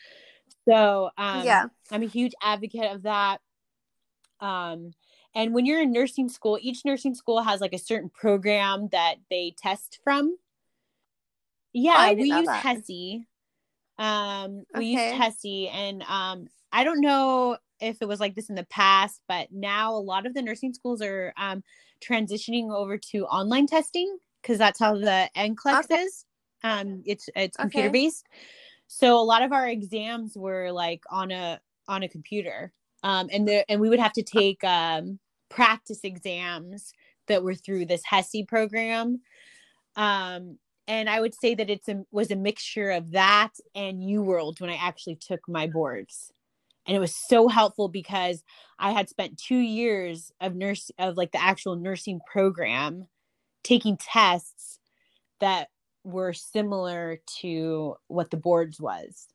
So 0.68 1.11
um, 1.18 1.44
yeah. 1.44 1.66
i'm 1.90 2.03
a 2.03 2.07
huge 2.07 2.33
advocate 2.42 2.92
of 2.92 3.03
that. 3.03 3.40
Um, 4.40 4.92
and 5.35 5.55
when 5.55 5.66
you're 5.66 5.83
in 5.83 5.93
nursing 5.93 6.29
school 6.29 6.59
each 6.61 6.85
nursing 6.85 7.14
school 7.14 7.43
has 7.43 7.61
like 7.61 7.73
a 7.73 7.79
certain 7.79 8.11
program 8.11 8.88
that 8.93 9.16
they 9.31 9.55
test 9.57 10.01
from 10.03 10.37
yeah 11.73 12.11
Oh, 12.11 12.14
we 12.14 12.31
use 12.31 12.49
that. 12.49 12.62
HESI 12.64 13.25
um 13.99 14.64
we 14.75 14.87
use 14.87 15.01
HESI, 15.01 15.71
and 15.73 16.03
um 16.05 16.49
i 16.73 16.85
don't 16.85 17.01
know 17.01 17.57
if 17.81 18.01
it 18.01 18.09
was 18.09 18.21
like 18.21 18.35
this 18.35 18.49
in 18.51 18.55
the 18.55 18.64
past, 18.64 19.23
but 19.27 19.49
now 19.51 19.95
a 19.95 19.97
lot 19.99 20.27
of 20.27 20.35
the 20.35 20.43
nursing 20.43 20.73
schools 20.73 21.03
are 21.03 21.33
um, 21.37 21.62
transitioning 22.05 22.71
over 22.75 22.99
to 22.99 23.25
online 23.27 23.66
testing 23.66 24.19
because 24.43 24.59
that's 24.59 24.79
how 24.79 24.95
the 24.95 25.29
NCLEX 25.37 25.85
Okay. 25.85 26.03
is. 26.03 26.25
Um, 26.62 27.03
it's 27.07 27.29
it's 27.35 27.57
Okay. 27.57 27.62
computer 27.62 27.90
based. 27.90 28.27
So 28.87 29.19
a 29.19 29.23
lot 29.23 29.43
of 29.43 29.53
our 29.53 29.69
exams 29.69 30.37
were 30.37 30.71
like 30.71 31.03
on 31.11 31.31
a 31.31 31.61
on 31.88 32.03
a 32.03 32.09
computer, 32.09 32.73
um, 33.03 33.29
and 33.33 33.47
the 33.47 33.71
and 33.71 33.81
we 33.81 33.89
would 33.89 34.01
have 34.01 34.13
to 34.15 34.23
take 34.23 34.63
um, 34.65 35.19
practice 35.49 36.01
exams 36.05 36.93
that 37.29 37.43
were 37.43 37.55
through 37.55 37.87
this 37.87 38.03
HESI 38.11 38.47
program. 38.47 39.21
Um, 39.97 40.59
and 40.89 41.09
I 41.09 41.21
would 41.21 41.35
say 41.35 41.55
that 41.55 41.71
it's 41.71 41.89
a 41.89 42.05
was 42.11 42.31
a 42.31 42.37
mixture 42.37 42.91
of 42.91 43.13
that 43.13 43.53
and 43.75 44.03
UWorld 44.03 44.61
when 44.61 44.71
I 44.71 44.77
actually 44.77 45.17
took 45.17 45.41
my 45.49 45.67
boards. 45.67 46.33
And 46.87 46.97
it 46.97 47.01
was 47.01 47.15
so 47.15 47.47
helpful 47.47 47.89
because 47.89 48.43
I 48.79 48.93
had 48.93 49.09
spent 49.09 49.39
two 49.39 49.59
years 49.59 50.33
of 50.41 50.57
nurse 50.57 50.91
of 50.99 51.17
like 51.17 51.31
the 51.31 51.43
actual 51.43 51.77
nursing 51.77 52.21
program 52.31 53.07
taking 53.63 53.97
tests 53.97 54.81
that 55.41 55.69
were 56.03 56.33
similar 56.33 57.21
to 57.41 57.95
what 58.09 58.31
the 58.31 58.37
boards 58.37 58.81
was. 58.81 59.29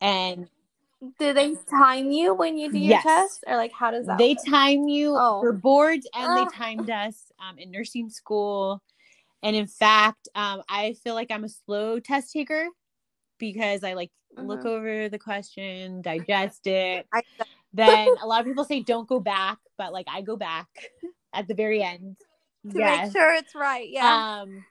And 0.00 0.48
Do 1.18 1.32
they 1.32 1.54
time 1.68 2.10
you 2.10 2.34
when 2.34 2.56
you 2.56 2.70
do 2.70 2.78
your 2.78 2.90
Yes. 2.90 3.02
test, 3.02 3.44
or 3.46 3.56
like 3.56 3.72
how 3.72 3.90
does 3.90 4.06
that? 4.06 4.18
they 4.18 4.34
work? 4.34 4.44
time 4.46 4.88
you 4.88 5.16
Oh. 5.18 5.40
for 5.40 5.52
boards 5.52 6.06
and 6.14 6.36
they 6.36 6.44
timed 6.54 6.88
us 6.90 7.32
um, 7.40 7.58
in 7.58 7.70
nursing 7.70 8.08
school 8.08 8.80
and 9.42 9.56
in 9.56 9.66
fact 9.66 10.28
um, 10.36 10.62
i 10.68 10.94
feel 11.02 11.14
like 11.14 11.30
i'm 11.30 11.44
a 11.44 11.48
slow 11.48 11.98
test 11.98 12.32
taker 12.32 12.66
because 13.38 13.82
i 13.82 13.94
like 13.94 14.10
look 14.38 14.60
Mhm. 14.60 14.66
over 14.66 15.08
the 15.08 15.18
question 15.18 16.00
digest 16.02 16.66
it 16.66 17.06
I, 17.12 17.22
then 17.72 18.08
a 18.22 18.26
lot 18.26 18.40
of 18.40 18.46
people 18.46 18.64
say 18.64 18.80
don't 18.80 19.08
go 19.08 19.18
back 19.18 19.58
but 19.76 19.92
like 19.92 20.06
i 20.08 20.22
go 20.22 20.36
back 20.36 20.68
at 21.32 21.48
the 21.48 21.54
very 21.54 21.82
end 21.82 22.16
to 22.70 22.78
make 22.78 23.10
sure 23.12 23.34
it's 23.34 23.54
right. 23.56 23.88
Yeah. 23.90 24.22
um 24.44 24.64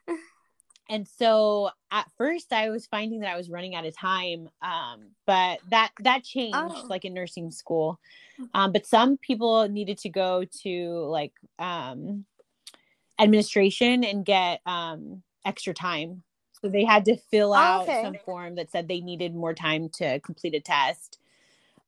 and 0.92 1.08
so 1.08 1.70
at 1.90 2.06
first 2.18 2.52
i 2.52 2.68
was 2.70 2.86
finding 2.86 3.20
that 3.20 3.32
i 3.32 3.36
was 3.36 3.50
running 3.50 3.74
out 3.74 3.86
of 3.86 3.96
time 3.96 4.48
um 4.62 5.00
but 5.26 5.58
that 5.70 5.90
that 6.00 6.22
changed 6.22 6.84
Oh. 6.84 6.86
like 6.88 7.04
in 7.04 7.14
nursing 7.14 7.50
school 7.50 7.98
um 8.54 8.72
but 8.72 8.86
some 8.86 9.16
people 9.16 9.68
needed 9.68 9.98
to 9.98 10.08
go 10.10 10.44
to 10.62 10.90
like 11.08 11.32
um 11.58 12.24
administration 13.18 14.04
and 14.04 14.24
get 14.24 14.60
um 14.66 15.22
extra 15.44 15.74
time 15.74 16.22
so 16.60 16.68
they 16.68 16.84
had 16.84 17.04
to 17.06 17.16
fill 17.16 17.52
Oh, 17.54 17.56
out 17.56 17.82
okay. 17.82 18.02
some 18.04 18.18
form 18.24 18.54
that 18.56 18.70
said 18.70 18.86
they 18.86 19.00
needed 19.00 19.34
more 19.34 19.54
time 19.54 19.88
to 19.94 20.20
complete 20.20 20.54
a 20.54 20.60
test 20.60 21.18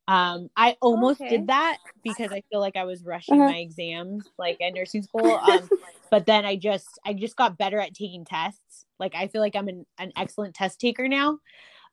um 0.09 0.49
i 0.57 0.77
almost 0.81 1.21
Okay. 1.21 1.29
did 1.29 1.47
that 1.47 1.79
because 2.03 2.33
i 2.33 2.43
feel 2.51 2.61
like 2.61 2.77
i 2.77 2.85
was 2.85 3.05
rushing 3.05 3.37
Mhm. 3.37 3.47
my 3.47 3.57
exams 3.59 4.27
like 4.39 4.61
at 4.61 4.75
nursing 4.75 5.03
school 5.03 5.41
um 5.43 5.71
but 6.11 6.27
then 6.27 6.45
i 6.45 6.57
just 6.57 6.99
i 7.07 7.13
just 7.13 7.37
got 7.37 7.57
better 7.59 7.79
at 7.81 7.95
taking 7.95 8.25
tests 8.25 8.87
like 8.99 9.15
i 9.15 9.27
feel 9.29 9.41
like 9.41 9.57
i'm 9.57 9.69
an, 9.69 9.87
an 9.99 10.13
excellent 10.17 10.55
test 10.55 10.79
taker 10.81 11.09
now 11.09 11.39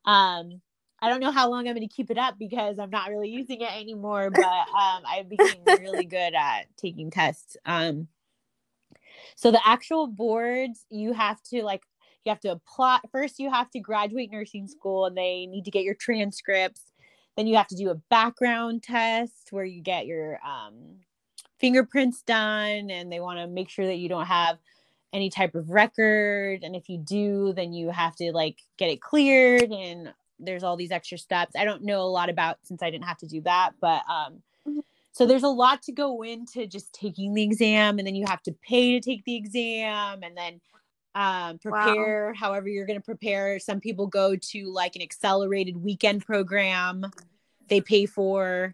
um 0.06 0.62
i 1.02 1.10
don't 1.10 1.21
know 1.21 1.32
how 1.32 1.50
long 1.50 1.67
i'm 1.67 1.76
going 1.76 1.88
to 1.88 1.93
keep 1.93 2.12
it 2.12 2.17
up 2.17 2.38
because 2.38 2.80
i'm 2.80 2.89
not 2.89 3.10
really 3.10 3.30
using 3.30 3.62
it 3.62 3.71
anymore 3.71 4.30
but 4.30 4.43
um 4.45 5.04
i 5.08 5.26
became 5.30 5.63
really 5.74 6.06
good 6.06 6.34
at 6.34 6.65
taking 6.78 7.10
tests 7.12 7.56
um 7.65 8.08
so 9.36 9.52
the 9.52 9.67
actual 9.67 10.08
boards 10.08 10.86
you 10.89 11.13
have 11.13 11.41
to 11.43 11.63
like 11.63 11.84
you 12.26 12.30
have 12.30 12.39
to 12.41 12.52
apply 12.52 13.00
first 13.12 13.39
you 13.39 13.50
have 13.50 13.69
to 13.71 13.80
graduate 13.80 14.32
nursing 14.32 14.67
school 14.67 15.06
and 15.06 15.17
they 15.17 15.45
need 15.47 15.65
to 15.65 15.71
get 15.71 15.84
your 15.84 15.95
transcripts 15.95 16.90
then 17.38 17.48
you 17.48 17.56
have 17.56 17.67
to 17.67 17.76
do 17.76 17.89
a 17.89 17.96
background 17.96 18.84
test 18.84 19.48
where 19.52 19.65
you 19.65 19.82
get 19.82 20.06
your 20.06 20.39
um, 20.46 20.74
fingerprints 21.60 22.22
done 22.24 22.89
and 22.89 23.12
they 23.12 23.20
want 23.20 23.39
to 23.39 23.48
make 23.48 23.70
sure 23.70 23.86
that 23.86 23.98
you 23.98 24.10
don't 24.10 24.26
have 24.26 24.58
any 25.13 25.30
type 25.30 25.56
of 25.56 25.70
record 25.70 26.63
and 26.63 26.76
if 26.76 26.89
you 26.89 26.98
do 26.98 27.54
then 27.54 27.74
you 27.74 27.89
have 27.89 28.15
to 28.15 28.32
like 28.32 28.60
get 28.78 28.89
it 28.89 29.02
cleared 29.02 29.70
and 29.72 30.13
there's 30.39 30.63
all 30.63 30.78
these 30.78 30.91
extra 30.91 31.17
steps 31.17 31.54
i 31.56 31.65
don't 31.65 31.84
know 31.84 32.02
a 32.02 32.04
lot 32.08 32.30
about 32.30 32.58
since 32.63 32.82
i 32.82 32.89
didn't 32.89 33.04
have 33.04 33.17
to 33.17 33.28
do 33.28 33.41
that 33.41 33.72
but 33.82 34.02
um 34.10 34.41
Mhm. 34.67 34.84
so 35.12 35.26
there's 35.26 35.44
a 35.44 35.50
lot 35.50 35.82
to 35.84 35.91
go 35.91 36.22
into 36.22 36.67
just 36.67 36.94
taking 36.94 37.34
the 37.34 37.44
exam 37.44 37.98
and 37.98 38.08
then 38.08 38.15
you 38.15 38.26
have 38.28 38.44
to 38.44 38.54
pay 38.54 39.00
to 39.00 39.02
take 39.02 39.26
the 39.26 39.36
exam 39.36 40.24
and 40.24 40.38
then 40.38 40.62
um 41.13 41.58
prepare 41.60 42.34
however 42.34 42.69
you're 42.69 42.86
going 42.86 43.00
to 43.00 43.06
prepare. 43.06 43.60
Some 43.60 43.80
people 43.80 44.08
go 44.08 44.36
to 44.36 44.71
like 44.71 44.95
an 44.95 45.02
accelerated 45.02 45.78
weekend 45.78 46.26
program. 46.26 47.06
They 47.67 47.82
pay 47.82 48.06
for 48.06 48.74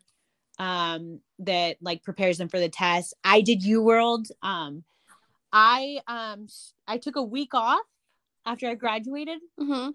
um 0.60 1.20
that 1.40 1.78
like 1.82 2.04
prepares 2.04 2.38
them 2.38 2.50
for 2.50 2.60
the 2.60 2.70
test. 2.70 3.14
I 3.24 3.42
did 3.42 3.62
UWorld. 3.62 4.32
Um 4.42 4.84
i 5.54 6.00
um 6.08 6.46
i 6.90 6.98
took 6.98 7.16
a 7.16 7.24
week 7.24 7.54
off 7.54 7.80
after 8.46 8.68
i 8.68 8.76
graduated 8.76 9.40
mm-hmm. 9.58 9.92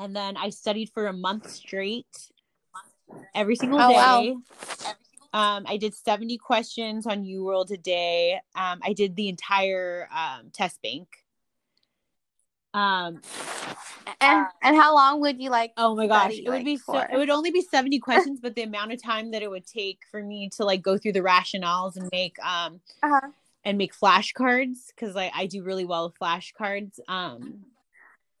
and 0.00 0.14
then 0.14 0.36
i 0.36 0.48
studied 0.50 0.88
for 0.90 1.08
a 1.08 1.12
month 1.12 1.50
straight 1.50 2.30
every 3.34 3.56
single 3.56 3.80
Oh, 3.80 3.90
wow. 3.90 4.22
day. 4.22 4.36
Um 5.32 5.64
i 5.66 5.76
did 5.78 5.94
70 5.94 6.38
questions 6.38 7.06
on 7.08 7.24
UWorld 7.24 7.72
a 7.72 7.76
day. 7.76 8.34
Um 8.54 8.78
i 8.84 8.92
did 8.92 9.16
the 9.16 9.28
entire 9.28 10.08
um 10.16 10.50
test 10.52 10.80
bank 10.80 11.08
um 12.74 13.20
And 14.20 14.46
and 14.62 14.76
how 14.76 14.94
long 14.94 15.20
would 15.20 15.40
you 15.40 15.50
like? 15.50 15.72
Oh 15.76 15.94
my 15.94 16.06
gosh, 16.06 16.32
it 16.32 16.44
would 16.48 16.56
like, 16.56 16.64
be 16.64 16.76
so 16.76 16.98
it 16.98 17.16
would 17.16 17.30
only 17.30 17.50
be 17.50 17.60
70 17.62 17.98
questions, 18.00 18.40
but 18.40 18.54
the 18.54 18.62
amount 18.62 18.92
of 18.92 19.02
time 19.02 19.30
that 19.30 19.42
it 19.42 19.50
would 19.50 19.66
take 19.66 20.00
for 20.10 20.22
me 20.22 20.48
to 20.56 20.64
like 20.64 20.82
go 20.82 20.98
through 20.98 21.12
the 21.12 21.20
rationales 21.20 21.96
and 21.96 22.08
make 22.12 22.36
um 22.44 22.80
Uh-huh. 23.02 23.28
and 23.64 23.78
make 23.78 23.94
flashcards 23.94 24.88
because 24.94 25.14
like 25.14 25.32
I 25.34 25.46
do 25.46 25.62
really 25.62 25.84
well 25.84 26.06
with 26.08 26.18
flashcards. 26.18 26.98
Um 27.08 27.60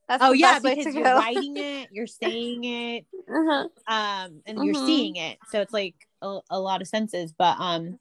That's 0.08 0.22
oh 0.22 0.32
yeah, 0.32 0.58
because 0.58 0.94
you're 0.94 1.04
writing 1.14 1.56
it, 1.56 1.88
you're 1.92 2.06
saying 2.06 2.64
it, 2.64 3.06
Mhm. 3.28 3.68
um, 3.86 4.42
and 4.46 4.64
you're 4.64 4.74
Mhm. 4.74 4.86
seeing 4.86 5.16
it. 5.16 5.38
So 5.50 5.60
it's 5.60 5.72
like 5.72 5.94
a, 6.22 6.40
a 6.50 6.60
lot 6.60 6.82
of 6.82 6.88
senses. 6.88 7.32
But 7.32 7.56
um 7.58 7.98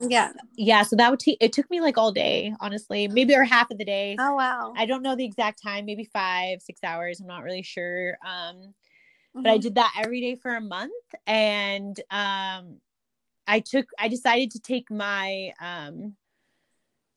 Yeah. 0.00 0.32
yeah, 0.56 0.82
so 0.82 0.96
that 0.96 1.10
would 1.10 1.20
take 1.20 1.38
it 1.40 1.52
took 1.52 1.68
me 1.70 1.80
like 1.80 1.98
all 1.98 2.12
day, 2.12 2.54
honestly, 2.60 3.08
maybe 3.08 3.34
or 3.34 3.44
half 3.44 3.70
of 3.70 3.78
the 3.78 3.84
day. 3.84 4.16
Oh 4.18 4.34
wow. 4.34 4.72
I 4.76 4.86
don't 4.86 5.02
know 5.02 5.16
the 5.16 5.24
exact 5.24 5.62
time, 5.62 5.84
maybe 5.86 6.04
five, 6.04 6.62
six 6.62 6.80
hours. 6.84 7.20
I'm 7.20 7.26
not 7.26 7.42
really 7.44 7.62
sure. 7.62 8.18
Um 8.26 8.74
but 9.42 9.52
I 9.52 9.58
Mhm. 9.58 9.62
did 9.62 9.74
that 9.76 9.94
every 10.02 10.20
day 10.20 10.34
for 10.36 10.54
a 10.56 10.60
month 10.60 10.92
and 11.26 11.98
um 12.10 12.80
I 13.46 13.60
took 13.60 13.86
I 13.98 14.08
decided 14.08 14.50
to 14.52 14.60
take 14.60 14.90
my 14.90 15.52
um 15.60 16.16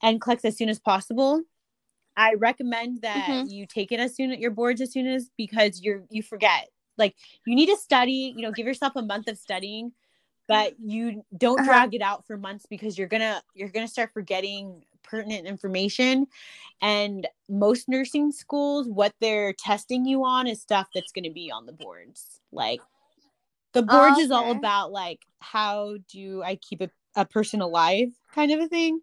NCLEX 0.03 0.45
as 0.45 0.57
soon 0.57 0.69
as 0.69 0.79
possible. 0.79 1.43
I 2.17 2.33
recommend 2.35 3.01
that 3.01 3.39
Mhm. 3.39 3.49
you 3.49 3.65
take 3.65 3.91
it 3.91 3.99
as 3.99 4.15
soon 4.15 4.31
as 4.31 4.39
your 4.39 4.51
boards 4.51 4.81
as 4.81 4.91
soon 4.91 5.07
as 5.07 5.29
because 5.37 5.81
you're 5.81 6.03
you 6.09 6.23
forget. 6.23 6.69
Like 6.97 7.15
you 7.45 7.55
need 7.55 7.67
to 7.67 7.77
study, 7.77 8.33
you 8.35 8.41
know, 8.43 8.51
give 8.51 8.67
yourself 8.67 8.93
a 8.95 9.01
month 9.01 9.27
of 9.29 9.37
studying, 9.37 9.93
but 10.49 10.73
you 10.83 11.23
don't 11.37 11.59
Uh-huh. 11.59 11.69
drag 11.69 11.93
it 11.93 12.01
out 12.01 12.25
for 12.27 12.35
months 12.35 12.65
because 12.65 12.97
you're 12.97 13.07
gonna 13.07 13.41
you're 13.53 13.69
gonna 13.69 13.87
start 13.87 14.11
forgetting 14.13 14.83
pertinent 15.03 15.47
information. 15.47 16.27
And 16.81 17.27
most 17.47 17.87
nursing 17.87 18.31
schools, 18.31 18.87
what 18.87 19.13
they're 19.21 19.53
testing 19.53 20.05
you 20.05 20.25
on 20.25 20.47
is 20.47 20.61
stuff 20.61 20.89
that's 20.93 21.11
gonna 21.13 21.31
be 21.31 21.51
on 21.51 21.65
the 21.65 21.71
boards. 21.71 22.41
Like 22.51 22.81
the 23.73 23.83
boards 23.83 24.17
is 24.17 24.31
all 24.31 24.51
about 24.51 24.91
like 24.91 25.21
how 25.39 25.97
do 26.11 26.41
I 26.43 26.55
keep 26.55 26.81
a, 26.81 26.89
a 27.15 27.25
person 27.25 27.61
alive 27.61 28.09
kind 28.33 28.51
of 28.51 28.59
a 28.59 28.67
thing. 28.67 29.01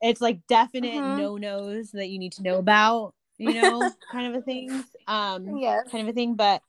It's 0.00 0.20
like 0.20 0.46
definite 0.46 0.94
Mhm. 0.94 1.16
no 1.16 1.36
nos 1.36 1.90
that 1.92 2.08
you 2.08 2.18
need 2.18 2.32
to 2.34 2.42
know 2.42 2.58
about, 2.58 3.14
you 3.38 3.54
know, 3.54 3.90
kind 4.12 4.28
of 4.28 4.34
a 4.40 4.42
thing. 4.44 4.84
Um 5.08 5.58
Yes. 5.58 5.88
kind 5.90 6.06
of 6.08 6.12
a 6.12 6.16
thing. 6.16 6.34
But 6.36 6.62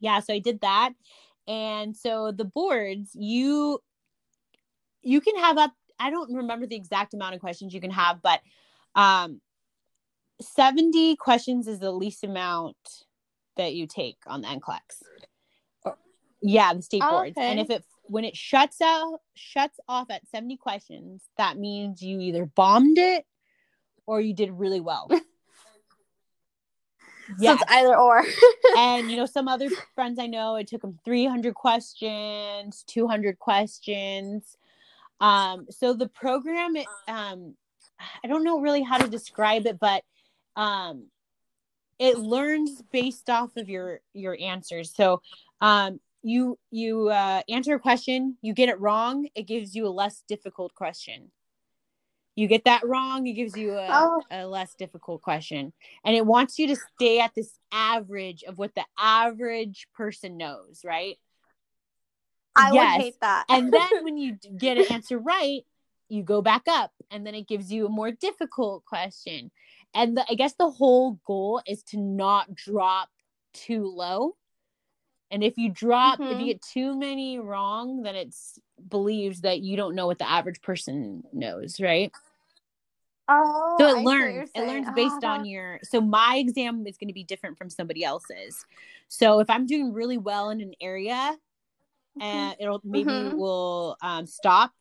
yeah, 0.00 0.20
so 0.20 0.32
I 0.34 0.38
did 0.38 0.60
that. 0.60 0.92
And 1.48 1.96
so 1.96 2.32
the 2.32 2.44
boards, 2.44 3.10
you 3.14 3.80
you 5.02 5.20
can 5.20 5.36
have 5.36 5.58
up 5.58 5.72
I 5.98 6.10
don't 6.10 6.34
remember 6.34 6.66
the 6.66 6.76
exact 6.76 7.14
amount 7.14 7.34
of 7.34 7.40
questions 7.40 7.72
you 7.72 7.80
can 7.80 7.90
have, 7.90 8.20
but 8.22 8.40
um 8.94 9.40
70 10.40 11.16
questions 11.16 11.66
is 11.66 11.78
the 11.78 11.90
least 11.90 12.22
amount 12.22 12.76
that 13.56 13.74
you 13.74 13.86
take 13.86 14.18
on 14.26 14.42
the 14.42 14.48
NCLEX. 14.48 15.02
Or- 15.84 15.98
Yeah, 16.42 16.74
the 16.74 16.82
state 16.82 17.02
Oh, 17.04 17.10
boards. 17.10 17.34
And 17.36 17.58
if 17.58 17.70
it 17.70 17.84
when 18.08 18.24
it 18.24 18.36
shuts 18.36 18.80
out 18.80 19.20
shuts 19.34 19.78
off 19.88 20.10
at 20.10 20.26
70 20.28 20.56
questions, 20.58 21.22
that 21.38 21.58
means 21.58 22.02
you 22.02 22.20
either 22.20 22.46
bombed 22.46 22.98
it 22.98 23.24
or 24.06 24.20
you 24.20 24.34
did 24.34 24.50
really 24.52 24.80
well. 24.80 25.10
So 27.38 27.52
it's 27.52 27.62
either 27.68 27.96
or. 27.96 28.24
and 28.76 29.10
you 29.10 29.16
know 29.16 29.26
some 29.26 29.48
other 29.48 29.68
friends 29.94 30.18
i 30.18 30.26
know 30.26 30.56
it 30.56 30.66
took 30.66 30.82
them 30.82 30.98
300 31.04 31.54
questions 31.54 32.84
200 32.86 33.38
questions 33.38 34.56
um 35.20 35.66
so 35.70 35.92
the 35.92 36.08
program 36.08 36.76
it, 36.76 36.86
um 37.08 37.54
i 38.22 38.28
don't 38.28 38.44
know 38.44 38.60
really 38.60 38.82
how 38.82 38.98
to 38.98 39.08
describe 39.08 39.66
it 39.66 39.78
but 39.78 40.02
um 40.56 41.06
it 41.98 42.18
learns 42.18 42.82
based 42.92 43.30
off 43.30 43.56
of 43.56 43.68
your 43.68 44.00
your 44.12 44.36
answers 44.40 44.94
so 44.94 45.20
um 45.60 45.98
you 46.26 46.58
you 46.70 47.08
uh, 47.08 47.42
answer 47.48 47.76
a 47.76 47.78
question, 47.78 48.36
you 48.42 48.52
get 48.52 48.68
it 48.68 48.80
wrong, 48.80 49.28
it 49.34 49.46
gives 49.46 49.76
you 49.76 49.86
a 49.86 49.88
less 49.88 50.24
difficult 50.28 50.74
question. 50.74 51.30
You 52.36 52.46
get 52.48 52.64
that 52.66 52.86
wrong, 52.86 53.26
it 53.26 53.32
gives 53.32 53.56
you 53.56 53.72
a, 53.72 53.88
Oh. 53.90 54.22
a 54.30 54.46
less 54.46 54.74
difficult 54.74 55.22
question. 55.22 55.72
And 56.04 56.14
it 56.14 56.24
wants 56.24 56.58
you 56.58 56.68
to 56.68 56.76
stay 56.94 57.18
at 57.18 57.34
this 57.34 57.58
average 57.72 58.44
of 58.44 58.58
what 58.58 58.74
the 58.74 58.84
average 58.98 59.88
person 59.94 60.36
knows, 60.36 60.82
right? 60.84 61.16
I 62.54 62.72
Yes. 62.72 62.96
would 62.96 63.04
hate 63.04 63.20
that. 63.22 63.46
And 63.48 63.72
then 63.72 63.88
when 64.04 64.18
you 64.18 64.38
get 64.58 64.76
an 64.76 64.84
answer 64.90 65.18
right, 65.18 65.62
you 66.08 66.22
go 66.22 66.42
back 66.42 66.62
up 66.68 66.92
and 67.10 67.26
then 67.26 67.34
it 67.34 67.48
gives 67.48 67.72
you 67.72 67.86
a 67.86 67.90
more 67.90 68.10
difficult 68.10 68.84
question. 68.84 69.50
And 69.94 70.16
the, 70.16 70.24
I 70.28 70.34
guess 70.34 70.54
the 70.54 70.70
whole 70.70 71.18
goal 71.26 71.62
is 71.66 71.82
to 71.84 71.98
not 71.98 72.54
drop 72.54 73.08
too 73.54 73.86
low. 73.86 74.36
And 75.30 75.42
if 75.42 75.58
you 75.58 75.70
drop, 75.70 76.20
if 76.20 76.36
Mhm. 76.36 76.40
you 76.40 76.46
get 76.46 76.62
too 76.62 76.96
many 76.96 77.38
wrong, 77.38 78.02
then 78.02 78.14
it's 78.14 78.58
believes 78.88 79.40
that 79.40 79.60
you 79.60 79.76
don't 79.76 79.94
know 79.96 80.06
what 80.06 80.18
the 80.18 80.28
average 80.30 80.62
person 80.62 81.24
knows, 81.32 81.80
right? 81.80 82.12
Oh, 83.28 83.76
So 83.80 83.88
it 83.88 84.04
what 84.04 84.04
learns. 84.04 84.50
It 84.54 84.66
learns 84.66 84.86
based 84.94 85.24
Ah. 85.24 85.32
on 85.34 85.44
your. 85.44 85.80
So 85.82 86.00
my 86.00 86.36
exam 86.38 86.86
is 86.86 86.96
going 86.96 87.08
to 87.08 87.14
be 87.14 87.24
different 87.24 87.58
from 87.58 87.70
somebody 87.70 88.04
else's. 88.04 88.64
So 89.08 89.40
if 89.40 89.50
I'm 89.50 89.66
doing 89.66 89.92
really 89.92 90.18
well 90.18 90.50
in 90.50 90.60
an 90.60 90.72
area, 90.80 91.36
and 92.20 92.56
it'll 92.58 92.80
maybe 92.84 93.10
Mhm. 93.10 93.38
will 93.38 93.96
um, 94.02 94.26
stop 94.26 94.72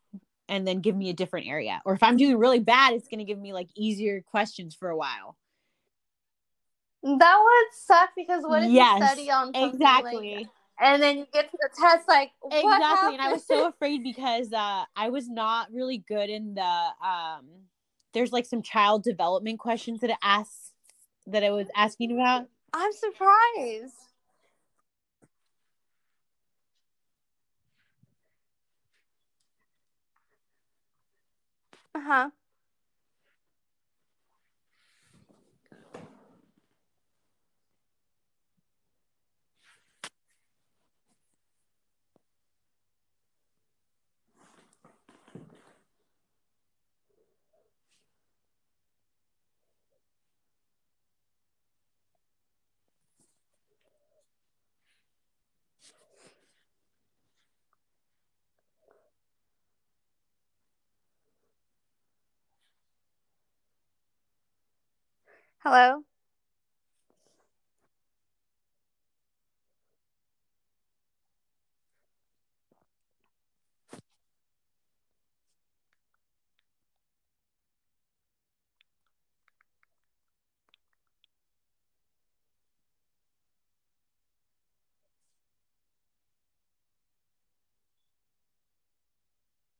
and 0.47 0.67
then 0.67 0.79
give 0.79 0.95
me 0.95 1.09
a 1.09 1.13
different 1.13 1.47
area. 1.47 1.81
Or 1.85 1.93
if 1.93 2.03
I'm 2.03 2.17
doing 2.17 2.37
really 2.37 2.59
bad, 2.59 2.93
it's 2.93 3.07
going 3.07 3.19
to 3.19 3.25
give 3.25 3.39
me 3.39 3.51
like 3.53 3.69
easier 3.75 4.21
questions 4.21 4.75
for 4.75 4.89
a 4.89 4.97
while. 4.97 5.35
That 7.03 7.37
would 7.43 7.73
suck 7.73 8.09
because 8.15 8.43
what 8.43 8.63
if 8.63 8.71
Yes, 8.71 8.99
you 8.99 9.07
study 9.07 9.31
on 9.31 9.51
Exactly. 9.53 10.35
like, 10.35 10.47
and 10.79 11.01
then 11.01 11.17
you 11.19 11.25
get 11.31 11.51
to 11.51 11.57
the 11.61 11.69
test 11.79 12.07
like 12.07 12.31
what 12.41 12.55
exactly. 12.55 13.13
And 13.13 13.21
I 13.21 13.31
was 13.31 13.45
so 13.45 13.67
afraid 13.69 14.03
because 14.03 14.51
uh, 14.53 14.85
I 14.95 15.09
was 15.09 15.29
not 15.29 15.71
really 15.71 15.97
good 15.97 16.29
in 16.29 16.55
the. 16.55 16.61
Um, 16.61 17.45
there's 18.15 18.31
like 18.31 18.45
some 18.47 18.63
child 18.63 19.03
development 19.03 19.59
questions 19.59 19.99
that 19.99 20.09
it 20.09 20.17
asks 20.23 20.71
that 21.27 21.43
I 21.43 21.51
was 21.51 21.67
asking 21.75 22.13
about. 22.13 22.47
I'm 22.73 22.91
surprised. 22.93 23.93
Uh 31.93 31.99
huh. 32.01 32.29
Hello. 65.59 66.03